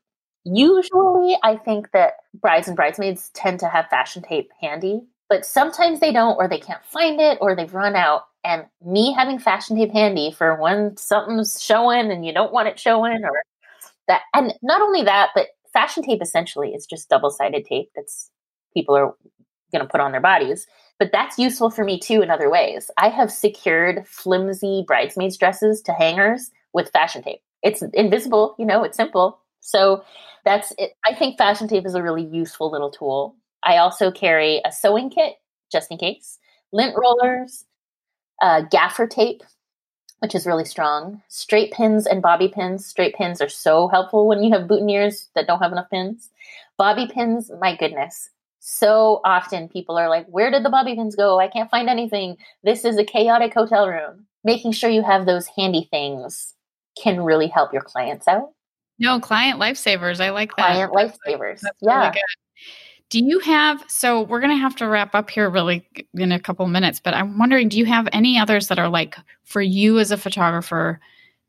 Usually, 0.45 1.37
I 1.43 1.57
think 1.57 1.91
that 1.93 2.15
brides 2.35 2.67
and 2.67 2.77
bridesmaids 2.77 3.31
tend 3.35 3.61
to 3.61 3.69
have 3.69 3.89
fashion 3.89 4.23
tape 4.23 4.51
handy, 4.61 5.03
but 5.29 5.45
sometimes 5.45 6.01
they 6.01 6.13
don't, 6.13 6.37
or 6.37 6.49
they 6.49 6.59
can't 6.59 6.85
find 6.85 7.21
it, 7.21 7.39
or 7.41 7.55
they've 7.55 7.75
run 7.75 7.95
out. 7.95 8.23
And 8.43 8.65
me 8.85 9.13
having 9.13 9.39
fashion 9.39 9.77
tape 9.77 9.93
handy 9.93 10.31
for 10.33 10.61
when 10.61 10.97
something's 10.97 11.63
showing 11.63 12.11
and 12.11 12.25
you 12.25 12.33
don't 12.33 12.53
want 12.53 12.69
it 12.69 12.79
showing, 12.79 13.23
or 13.23 13.43
that, 14.09 14.23
and 14.35 14.55
not 14.63 14.83
only 14.83 15.03
that, 15.05 15.31
but 15.35 15.49
fashion 15.73 16.03
tape 16.03 16.23
essentially 16.23 16.71
is 16.71 16.87
just 16.87 17.09
double 17.11 17.31
sided 17.31 17.65
tape 17.67 17.91
that's 17.95 18.31
people 18.75 18.97
are 18.97 19.15
going 19.73 19.85
to 19.85 19.91
put 19.91 20.01
on 20.01 20.13
their 20.13 20.21
bodies. 20.21 20.67
But 20.99 21.13
that's 21.13 21.39
useful 21.39 21.71
for 21.71 21.85
me 21.85 21.99
too 21.99 22.23
in 22.23 22.31
other 22.31 22.51
ways. 22.51 22.91
I 22.99 23.09
have 23.09 23.31
secured 23.31 24.07
flimsy 24.07 24.85
bridesmaids 24.87 25.37
dresses 25.37 25.83
to 25.83 25.93
hangers 25.93 26.51
with 26.73 26.91
fashion 26.91 27.23
tape. 27.23 27.41
It's 27.63 27.83
invisible, 27.95 28.55
you 28.59 28.67
know, 28.67 28.85
it's 28.85 28.97
simple, 28.97 29.39
so 29.61 30.05
that's 30.45 30.73
it. 30.79 30.93
I 31.07 31.15
think 31.15 31.39
fashion 31.39 31.69
tape 31.69 31.87
is 31.87 31.95
a 31.95 32.03
really 32.03 32.25
useful 32.25 32.71
little 32.71 32.91
tool. 32.91 33.37
I 33.65 33.77
also 33.77 34.11
carry 34.11 34.61
a 34.65 34.73
sewing 34.73 35.11
kit 35.11 35.35
just 35.71 35.91
in 35.91 35.99
case, 35.99 36.39
lint 36.73 36.97
rollers, 36.97 37.65
uh, 38.43 38.63
gaffer 38.71 39.07
tape, 39.07 39.43
which 40.21 40.35
is 40.35 40.47
really 40.47 40.65
strong, 40.65 41.23
straight 41.29 41.73
pins 41.73 42.07
and 42.07 42.23
bobby 42.23 42.49
pins. 42.49 42.85
Straight 42.87 43.15
pins 43.15 43.41
are 43.41 43.49
so 43.49 43.89
helpful 43.89 44.27
when 44.27 44.43
you 44.43 44.53
have 44.53 44.69
boutonnieres 44.69 45.29
that 45.35 45.47
don't 45.47 45.61
have 45.61 45.73
enough 45.73 45.91
pins. 45.91 46.31
Bobby 46.79 47.07
pins, 47.07 47.51
my 47.61 47.77
goodness. 47.77 48.31
So 48.61 49.21
often 49.25 49.69
people 49.69 49.97
are 49.99 50.09
like, 50.09 50.27
Where 50.27 50.51
did 50.51 50.65
the 50.65 50.71
bobby 50.71 50.95
pins 50.95 51.17
go? 51.17 51.39
I 51.41 51.49
can't 51.49 51.71
find 51.71 51.89
anything. 51.89 52.37
This 52.65 52.85
is 52.85 52.99
a 52.99 53.05
chaotic 53.05 53.55
hotel 53.55 53.89
room. 53.89 54.27
Making 54.45 54.73
sure 54.73 54.91
you 54.91 55.03
have 55.03 55.27
those 55.27 55.47
handy 55.49 55.89
things 55.91 56.55
can 57.03 57.23
really 57.23 57.49
help 57.49 57.73
your 57.73 57.83
clients 57.83 58.29
out. 58.29 58.51
No, 59.01 59.19
client 59.19 59.59
lifesavers. 59.59 60.21
I 60.21 60.31
like 60.31 60.55
that. 60.57 60.91
Client 60.91 60.93
lifesavers. 60.93 61.61
That's 61.61 61.79
yeah. 61.81 62.11
Really 62.11 62.21
do 63.11 63.19
you 63.19 63.41
have 63.41 63.85
so 63.89 64.23
we're 64.23 64.41
going 64.41 64.57
to 64.57 64.61
have 64.61 64.77
to 64.77 64.89
wrap 64.89 65.15
up 65.15 65.31
here 65.31 65.51
really 65.51 65.87
in 66.15 66.33
a 66.33 66.41
couple 66.41 66.67
minutes, 66.69 67.01
but 67.01 67.13
I'm 67.13 67.39
wondering 67.39 67.69
do 67.69 67.77
you 67.77 67.85
have 67.85 68.09
any 68.13 68.39
others 68.39 68.69
that 68.69 68.79
are 68.79 68.89
like 68.89 69.17
for 69.45 69.61
you 69.61 69.99
as 69.99 70.11
a 70.11 70.17
photographer 70.17 71.01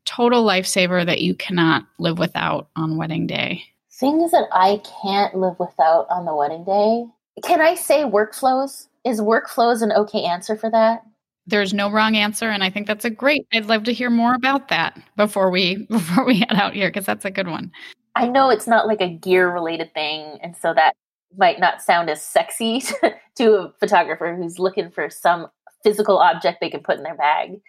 total 0.04 0.44
lifesaver 0.44 1.06
that 1.06 1.22
you 1.22 1.34
cannot 1.34 1.86
live 1.98 2.18
without 2.18 2.68
on 2.76 2.96
wedding 2.96 3.26
day? 3.26 3.62
Things 3.92 4.32
that 4.32 4.48
I 4.50 4.82
can't 5.02 5.36
live 5.36 5.58
without 5.60 6.08
on 6.10 6.24
the 6.24 6.34
wedding 6.34 6.64
day. 6.64 7.06
Can 7.44 7.60
I 7.60 7.76
say 7.76 8.02
workflows? 8.02 8.88
Is 9.04 9.20
workflows 9.20 9.82
an 9.82 9.92
okay 9.92 10.24
answer 10.24 10.56
for 10.56 10.70
that? 10.70 11.04
There's 11.46 11.74
no 11.74 11.90
wrong 11.90 12.16
answer 12.16 12.48
and 12.48 12.62
i 12.62 12.70
think 12.70 12.86
that's 12.86 13.04
a 13.04 13.10
great 13.10 13.46
i'd 13.52 13.66
love 13.66 13.84
to 13.84 13.92
hear 13.92 14.10
more 14.10 14.34
about 14.34 14.68
that 14.68 15.00
before 15.16 15.50
we 15.50 15.86
before 15.90 16.24
we 16.24 16.40
head 16.40 16.54
out 16.54 16.74
here 16.74 16.88
because 16.88 17.06
that's 17.06 17.24
a 17.24 17.30
good 17.30 17.48
one 17.48 17.70
i 18.16 18.26
know 18.26 18.50
it's 18.50 18.66
not 18.66 18.86
like 18.86 19.00
a 19.00 19.08
gear 19.08 19.52
related 19.52 19.92
thing 19.94 20.38
and 20.42 20.56
so 20.56 20.72
that 20.74 20.94
might 21.36 21.58
not 21.58 21.80
sound 21.80 22.10
as 22.10 22.22
sexy 22.22 22.82
to 23.34 23.54
a 23.54 23.72
photographer 23.80 24.36
who's 24.36 24.58
looking 24.58 24.90
for 24.90 25.08
some 25.08 25.46
physical 25.82 26.18
object 26.18 26.58
they 26.60 26.70
can 26.70 26.82
put 26.82 26.96
in 26.96 27.02
their 27.02 27.16
bag 27.16 27.60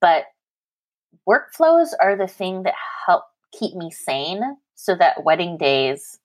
but 0.00 0.24
workflows 1.28 1.90
are 2.00 2.16
the 2.16 2.26
thing 2.26 2.62
that 2.62 2.74
help 3.06 3.24
keep 3.52 3.74
me 3.74 3.90
sane 3.90 4.42
so 4.74 4.94
that 4.94 5.24
wedding 5.24 5.56
days 5.56 6.18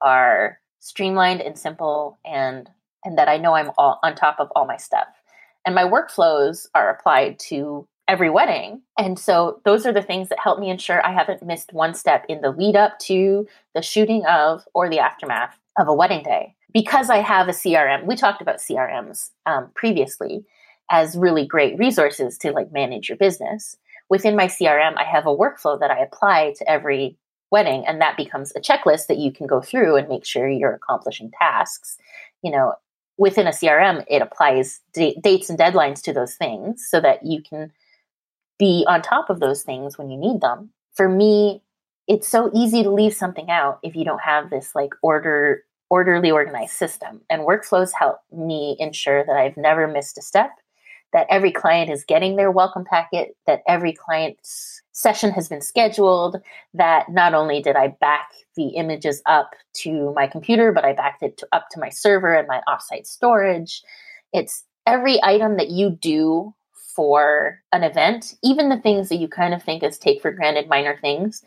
are 0.00 0.58
streamlined 0.78 1.40
and 1.40 1.58
simple 1.58 2.18
and 2.24 2.70
and 3.04 3.18
that 3.18 3.28
I 3.28 3.36
know 3.36 3.54
I'm 3.54 3.70
all 3.76 3.98
on 4.02 4.14
top 4.14 4.36
of 4.38 4.48
all 4.56 4.66
my 4.66 4.76
stuff. 4.76 5.08
And 5.64 5.74
my 5.74 5.84
workflows 5.84 6.66
are 6.74 6.90
applied 6.90 7.38
to 7.48 7.86
every 8.06 8.28
wedding. 8.30 8.82
And 8.98 9.18
so 9.18 9.60
those 9.64 9.86
are 9.86 9.92
the 9.92 10.02
things 10.02 10.28
that 10.28 10.38
help 10.38 10.58
me 10.58 10.70
ensure 10.70 11.04
I 11.04 11.12
haven't 11.12 11.42
missed 11.42 11.72
one 11.72 11.94
step 11.94 12.24
in 12.28 12.42
the 12.42 12.50
lead 12.50 12.76
up 12.76 12.98
to 13.00 13.46
the 13.74 13.82
shooting 13.82 14.24
of 14.26 14.62
or 14.74 14.90
the 14.90 14.98
aftermath 14.98 15.58
of 15.78 15.88
a 15.88 15.94
wedding 15.94 16.22
day. 16.22 16.54
Because 16.72 17.08
I 17.08 17.18
have 17.18 17.48
a 17.48 17.52
CRM, 17.52 18.04
we 18.04 18.16
talked 18.16 18.42
about 18.42 18.56
CRMs 18.58 19.30
um, 19.46 19.70
previously 19.74 20.44
as 20.90 21.16
really 21.16 21.46
great 21.46 21.78
resources 21.78 22.36
to 22.38 22.52
like 22.52 22.72
manage 22.72 23.08
your 23.08 23.16
business. 23.16 23.76
Within 24.10 24.36
my 24.36 24.46
CRM, 24.46 24.94
I 24.96 25.04
have 25.04 25.26
a 25.26 25.34
workflow 25.34 25.80
that 25.80 25.90
I 25.90 26.00
apply 26.00 26.54
to 26.58 26.70
every 26.70 27.16
wedding, 27.50 27.84
and 27.86 28.00
that 28.00 28.16
becomes 28.16 28.52
a 28.54 28.60
checklist 28.60 29.06
that 29.06 29.18
you 29.18 29.32
can 29.32 29.46
go 29.46 29.62
through 29.62 29.96
and 29.96 30.08
make 30.08 30.24
sure 30.26 30.48
you're 30.48 30.74
accomplishing 30.74 31.30
tasks. 31.38 31.96
You 32.42 32.50
know, 32.50 32.74
within 33.16 33.46
a 33.46 33.50
CRM, 33.50 34.04
it 34.08 34.22
applies 34.22 34.80
d- 34.92 35.18
dates 35.22 35.48
and 35.50 35.58
deadlines 35.58 36.02
to 36.02 36.12
those 36.12 36.34
things 36.34 36.86
so 36.88 37.00
that 37.00 37.24
you 37.24 37.42
can 37.42 37.72
be 38.58 38.84
on 38.88 39.02
top 39.02 39.30
of 39.30 39.40
those 39.40 39.62
things 39.62 39.98
when 39.98 40.10
you 40.10 40.16
need 40.16 40.40
them. 40.40 40.70
For 40.94 41.08
me, 41.08 41.62
it's 42.06 42.28
so 42.28 42.50
easy 42.54 42.82
to 42.82 42.90
leave 42.90 43.14
something 43.14 43.50
out 43.50 43.78
if 43.82 43.96
you 43.96 44.04
don't 44.04 44.20
have 44.20 44.50
this 44.50 44.74
like 44.74 44.94
order 45.02 45.64
orderly 45.90 46.30
organized 46.30 46.72
system 46.72 47.20
and 47.30 47.42
workflows 47.42 47.92
help 47.96 48.18
me 48.32 48.74
ensure 48.80 49.24
that 49.24 49.36
I've 49.36 49.56
never 49.56 49.86
missed 49.86 50.18
a 50.18 50.22
step 50.22 50.50
that 51.14 51.26
every 51.30 51.52
client 51.52 51.90
is 51.90 52.04
getting 52.04 52.36
their 52.36 52.50
welcome 52.50 52.84
packet, 52.84 53.36
that 53.46 53.62
every 53.66 53.92
client's 53.92 54.82
session 54.92 55.30
has 55.30 55.48
been 55.48 55.62
scheduled, 55.62 56.36
that 56.74 57.08
not 57.08 57.34
only 57.34 57.62
did 57.62 57.76
I 57.76 57.88
back 58.00 58.32
the 58.56 58.70
images 58.70 59.22
up 59.24 59.52
to 59.74 60.12
my 60.14 60.26
computer, 60.26 60.72
but 60.72 60.84
I 60.84 60.92
backed 60.92 61.22
it 61.22 61.38
to, 61.38 61.48
up 61.52 61.68
to 61.70 61.80
my 61.80 61.88
server 61.88 62.34
and 62.34 62.48
my 62.48 62.60
offsite 62.68 63.06
storage. 63.06 63.80
It's 64.32 64.64
every 64.86 65.22
item 65.22 65.56
that 65.56 65.70
you 65.70 65.90
do 65.90 66.52
for 66.94 67.60
an 67.72 67.84
event, 67.84 68.34
even 68.42 68.68
the 68.68 68.80
things 68.80 69.08
that 69.08 69.16
you 69.16 69.28
kind 69.28 69.54
of 69.54 69.62
think 69.62 69.82
as 69.82 69.98
take 69.98 70.20
for 70.20 70.32
granted 70.32 70.68
minor 70.68 70.96
things, 71.00 71.42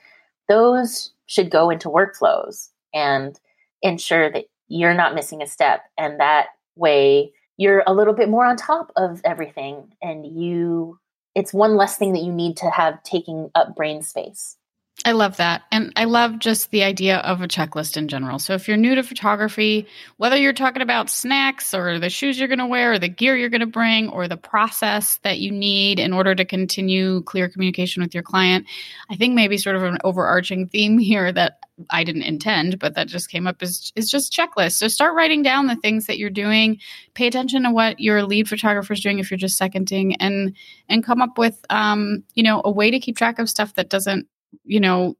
those 0.47 1.11
should 1.25 1.51
go 1.51 1.69
into 1.69 1.89
workflows 1.89 2.69
and 2.93 3.39
ensure 3.81 4.31
that 4.31 4.45
you're 4.69 4.93
not 4.93 5.13
missing 5.13 5.41
a 5.41 5.47
step. 5.47 5.81
And 5.97 6.19
that 6.19 6.47
way, 6.75 7.33
you're 7.57 7.83
a 7.87 7.93
little 7.93 8.13
bit 8.13 8.29
more 8.29 8.45
on 8.45 8.55
top 8.55 8.91
of 8.95 9.21
everything 9.25 9.93
and 10.01 10.25
you 10.25 10.99
it's 11.35 11.53
one 11.53 11.75
less 11.75 11.97
thing 11.97 12.13
that 12.13 12.23
you 12.23 12.31
need 12.31 12.57
to 12.57 12.69
have 12.69 13.01
taking 13.03 13.49
up 13.55 13.75
brain 13.75 14.01
space 14.01 14.57
I 15.05 15.11
love 15.11 15.37
that. 15.37 15.61
And 15.71 15.93
I 15.95 16.05
love 16.05 16.39
just 16.39 16.71
the 16.71 16.83
idea 16.83 17.17
of 17.19 17.41
a 17.41 17.47
checklist 17.47 17.97
in 17.97 18.07
general. 18.07 18.39
So 18.39 18.53
if 18.55 18.67
you're 18.67 18.77
new 18.77 18.95
to 18.95 19.03
photography, 19.03 19.87
whether 20.17 20.35
you're 20.35 20.53
talking 20.53 20.81
about 20.81 21.09
snacks 21.09 21.73
or 21.73 21.99
the 21.99 22.09
shoes 22.09 22.39
you're 22.39 22.47
going 22.47 22.59
to 22.59 22.65
wear 22.65 22.93
or 22.93 22.99
the 22.99 23.07
gear 23.07 23.37
you're 23.37 23.49
going 23.49 23.61
to 23.61 23.67
bring 23.67 24.09
or 24.09 24.27
the 24.27 24.37
process 24.37 25.17
that 25.19 25.39
you 25.39 25.51
need 25.51 25.99
in 25.99 26.13
order 26.13 26.33
to 26.33 26.43
continue 26.43 27.21
clear 27.21 27.47
communication 27.47 28.01
with 28.01 28.13
your 28.13 28.23
client, 28.23 28.65
I 29.09 29.15
think 29.15 29.35
maybe 29.35 29.57
sort 29.57 29.75
of 29.75 29.83
an 29.83 29.99
overarching 30.03 30.67
theme 30.67 30.97
here 30.97 31.31
that 31.31 31.59
I 31.91 32.03
didn't 32.03 32.23
intend, 32.23 32.79
but 32.79 32.95
that 32.95 33.07
just 33.07 33.29
came 33.29 33.45
up 33.45 33.61
is 33.61 33.93
is 33.95 34.09
just 34.09 34.33
checklist. 34.33 34.73
So 34.73 34.87
start 34.87 35.13
writing 35.15 35.43
down 35.43 35.67
the 35.67 35.75
things 35.75 36.07
that 36.07 36.17
you're 36.17 36.31
doing. 36.31 36.79
Pay 37.13 37.27
attention 37.27 37.63
to 37.63 37.71
what 37.71 37.99
your 37.99 38.23
lead 38.23 38.49
photographer 38.49 38.93
is 38.93 39.01
doing 39.01 39.19
if 39.19 39.29
you're 39.29 39.37
just 39.37 39.59
seconding, 39.59 40.15
and 40.15 40.55
and 40.89 41.03
come 41.03 41.21
up 41.21 41.37
with 41.37 41.63
um, 41.69 42.23
you 42.33 42.41
know 42.41 42.63
a 42.65 42.71
way 42.71 42.89
to 42.89 42.99
keep 42.99 43.15
track 43.15 43.37
of 43.37 43.47
stuff 43.47 43.75
that 43.75 43.89
doesn't 43.89 44.27
you 44.63 44.79
know, 44.79 45.15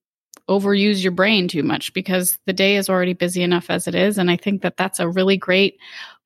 overuse 0.49 1.03
your 1.03 1.11
brain 1.11 1.47
too 1.47 1.63
much 1.63 1.93
because 1.93 2.37
the 2.45 2.53
day 2.53 2.77
is 2.77 2.89
already 2.89 3.13
busy 3.13 3.43
enough 3.43 3.69
as 3.69 3.87
it 3.87 3.95
is. 3.95 4.17
And 4.17 4.31
I 4.31 4.37
think 4.37 4.61
that 4.61 4.77
that's 4.77 4.99
a 4.99 5.09
really 5.09 5.37
great 5.37 5.77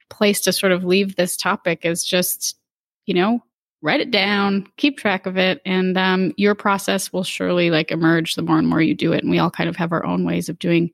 place 0.10 0.42
to 0.42 0.54
sort 0.54 0.72
of 0.72 0.84
leave 0.84 1.16
this 1.16 1.36
topic 1.36 1.86
is 1.86 2.06
just, 2.06 2.58
you 3.06 3.14
know, 3.14 3.44
write 3.82 4.00
it 4.02 4.12
down, 4.12 4.68
keep 4.78 4.98
track 4.98 5.26
of 5.26 5.38
it, 5.38 5.60
and 5.66 5.98
um, 5.98 6.34
your 6.38 6.54
process 6.54 7.12
will 7.12 7.24
surely 7.24 7.72
like 7.72 7.90
emerge 7.90 8.36
the 8.36 8.44
more 8.44 8.60
and 8.60 8.68
more 8.68 8.82
you 8.82 8.94
do 8.94 9.12
it. 9.12 9.24
And 9.24 9.32
we 9.32 9.40
all 9.40 9.50
kind 9.50 9.70
of 9.70 9.76
have 9.76 9.92
our 9.92 10.06
own 10.06 10.24
ways 10.24 10.50
of 10.50 10.60
doing 10.60 10.92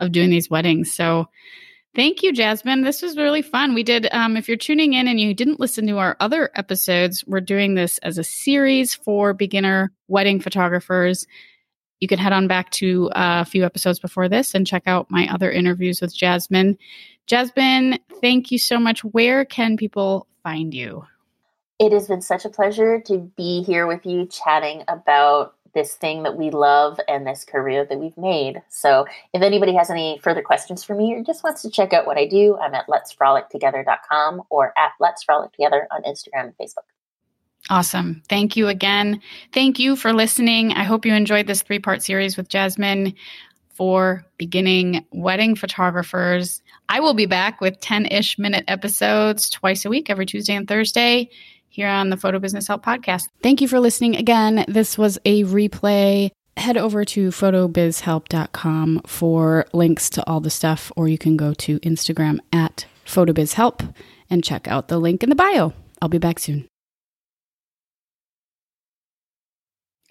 of 0.00 0.12
doing 0.12 0.30
these 0.30 0.50
weddings. 0.50 0.92
So 0.92 1.28
Thank 1.94 2.22
you, 2.22 2.32
Jasmine. 2.32 2.82
This 2.82 3.02
was 3.02 3.18
really 3.18 3.42
fun. 3.42 3.74
We 3.74 3.82
did, 3.82 4.08
um, 4.12 4.38
if 4.38 4.48
you're 4.48 4.56
tuning 4.56 4.94
in 4.94 5.08
and 5.08 5.20
you 5.20 5.34
didn't 5.34 5.60
listen 5.60 5.86
to 5.88 5.98
our 5.98 6.16
other 6.20 6.50
episodes, 6.54 7.22
we're 7.26 7.42
doing 7.42 7.74
this 7.74 7.98
as 7.98 8.16
a 8.16 8.24
series 8.24 8.94
for 8.94 9.34
beginner 9.34 9.92
wedding 10.08 10.40
photographers. 10.40 11.26
You 12.02 12.08
can 12.08 12.18
head 12.18 12.32
on 12.32 12.48
back 12.48 12.68
to 12.72 13.08
uh, 13.10 13.42
a 13.42 13.44
few 13.44 13.64
episodes 13.64 14.00
before 14.00 14.28
this 14.28 14.56
and 14.56 14.66
check 14.66 14.82
out 14.86 15.08
my 15.08 15.28
other 15.32 15.52
interviews 15.52 16.00
with 16.00 16.12
Jasmine. 16.12 16.76
Jasmine, 17.28 18.00
thank 18.20 18.50
you 18.50 18.58
so 18.58 18.80
much. 18.80 19.04
Where 19.04 19.44
can 19.44 19.76
people 19.76 20.26
find 20.42 20.74
you? 20.74 21.04
It 21.78 21.92
has 21.92 22.08
been 22.08 22.20
such 22.20 22.44
a 22.44 22.48
pleasure 22.48 23.00
to 23.02 23.18
be 23.36 23.62
here 23.62 23.86
with 23.86 24.04
you 24.04 24.26
chatting 24.26 24.82
about 24.88 25.54
this 25.74 25.94
thing 25.94 26.24
that 26.24 26.36
we 26.36 26.50
love 26.50 26.98
and 27.06 27.24
this 27.24 27.44
career 27.44 27.84
that 27.84 28.00
we've 28.00 28.18
made. 28.18 28.60
So, 28.68 29.06
if 29.32 29.40
anybody 29.40 29.72
has 29.76 29.88
any 29.88 30.18
further 30.24 30.42
questions 30.42 30.82
for 30.82 30.96
me 30.96 31.14
or 31.14 31.22
just 31.22 31.44
wants 31.44 31.62
to 31.62 31.70
check 31.70 31.92
out 31.92 32.04
what 32.04 32.18
I 32.18 32.26
do, 32.26 32.58
I'm 32.58 32.74
at 32.74 32.88
let'sfrolictogether.com 32.88 34.42
or 34.50 34.74
at 34.76 34.90
Let's 34.98 35.22
Frolic 35.22 35.52
Together 35.52 35.86
on 35.92 36.02
Instagram 36.02 36.46
and 36.46 36.58
Facebook. 36.60 36.91
Awesome. 37.70 38.22
Thank 38.28 38.56
you 38.56 38.68
again. 38.68 39.20
Thank 39.52 39.78
you 39.78 39.96
for 39.96 40.12
listening. 40.12 40.72
I 40.72 40.82
hope 40.82 41.06
you 41.06 41.14
enjoyed 41.14 41.46
this 41.46 41.62
three 41.62 41.78
part 41.78 42.02
series 42.02 42.36
with 42.36 42.48
Jasmine 42.48 43.14
for 43.74 44.24
beginning 44.36 45.04
wedding 45.12 45.54
photographers. 45.54 46.60
I 46.88 47.00
will 47.00 47.14
be 47.14 47.26
back 47.26 47.60
with 47.60 47.80
10 47.80 48.06
ish 48.06 48.38
minute 48.38 48.64
episodes 48.68 49.48
twice 49.48 49.84
a 49.84 49.88
week, 49.88 50.10
every 50.10 50.26
Tuesday 50.26 50.54
and 50.54 50.68
Thursday 50.68 51.30
here 51.68 51.88
on 51.88 52.10
the 52.10 52.16
Photo 52.16 52.38
Business 52.38 52.66
Help 52.66 52.84
podcast. 52.84 53.24
Thank 53.42 53.60
you 53.60 53.68
for 53.68 53.80
listening 53.80 54.14
again. 54.14 54.64
This 54.68 54.98
was 54.98 55.18
a 55.24 55.44
replay. 55.44 56.30
Head 56.58 56.76
over 56.76 57.04
to 57.06 57.28
photobizhelp.com 57.30 59.02
for 59.06 59.66
links 59.72 60.10
to 60.10 60.26
all 60.28 60.40
the 60.40 60.50
stuff, 60.50 60.92
or 60.96 61.08
you 61.08 61.16
can 61.16 61.38
go 61.38 61.54
to 61.54 61.80
Instagram 61.80 62.40
at 62.52 62.84
photobizhelp 63.06 63.94
and 64.28 64.44
check 64.44 64.68
out 64.68 64.88
the 64.88 64.98
link 64.98 65.22
in 65.22 65.30
the 65.30 65.34
bio. 65.34 65.72
I'll 66.02 66.10
be 66.10 66.18
back 66.18 66.38
soon. 66.38 66.68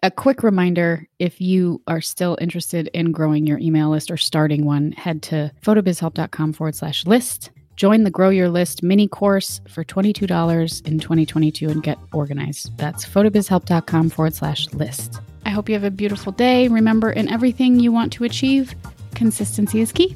A 0.03 0.09
quick 0.09 0.41
reminder 0.41 1.07
if 1.19 1.39
you 1.39 1.81
are 1.87 2.01
still 2.01 2.37
interested 2.41 2.89
in 2.93 3.11
growing 3.11 3.45
your 3.45 3.59
email 3.59 3.89
list 3.91 4.09
or 4.09 4.17
starting 4.17 4.65
one, 4.65 4.93
head 4.93 5.21
to 5.23 5.51
photobizhelp.com 5.61 6.53
forward 6.53 6.75
slash 6.75 7.05
list 7.05 7.51
Join 7.81 8.03
the 8.03 8.11
Grow 8.11 8.29
Your 8.29 8.47
List 8.47 8.83
mini 8.83 9.07
course 9.07 9.59
for 9.67 9.83
$22 9.83 10.85
in 10.85 10.99
2022 10.99 11.67
and 11.67 11.81
get 11.81 11.97
organized. 12.13 12.77
That's 12.77 13.03
photobizhelp.com 13.03 14.11
forward 14.11 14.35
slash 14.35 14.71
list. 14.73 15.19
I 15.47 15.49
hope 15.49 15.67
you 15.67 15.73
have 15.73 15.83
a 15.83 15.89
beautiful 15.89 16.31
day. 16.31 16.67
Remember, 16.67 17.11
in 17.11 17.27
everything 17.27 17.79
you 17.79 17.91
want 17.91 18.13
to 18.13 18.23
achieve, 18.23 18.75
consistency 19.15 19.81
is 19.81 19.91
key. 19.91 20.15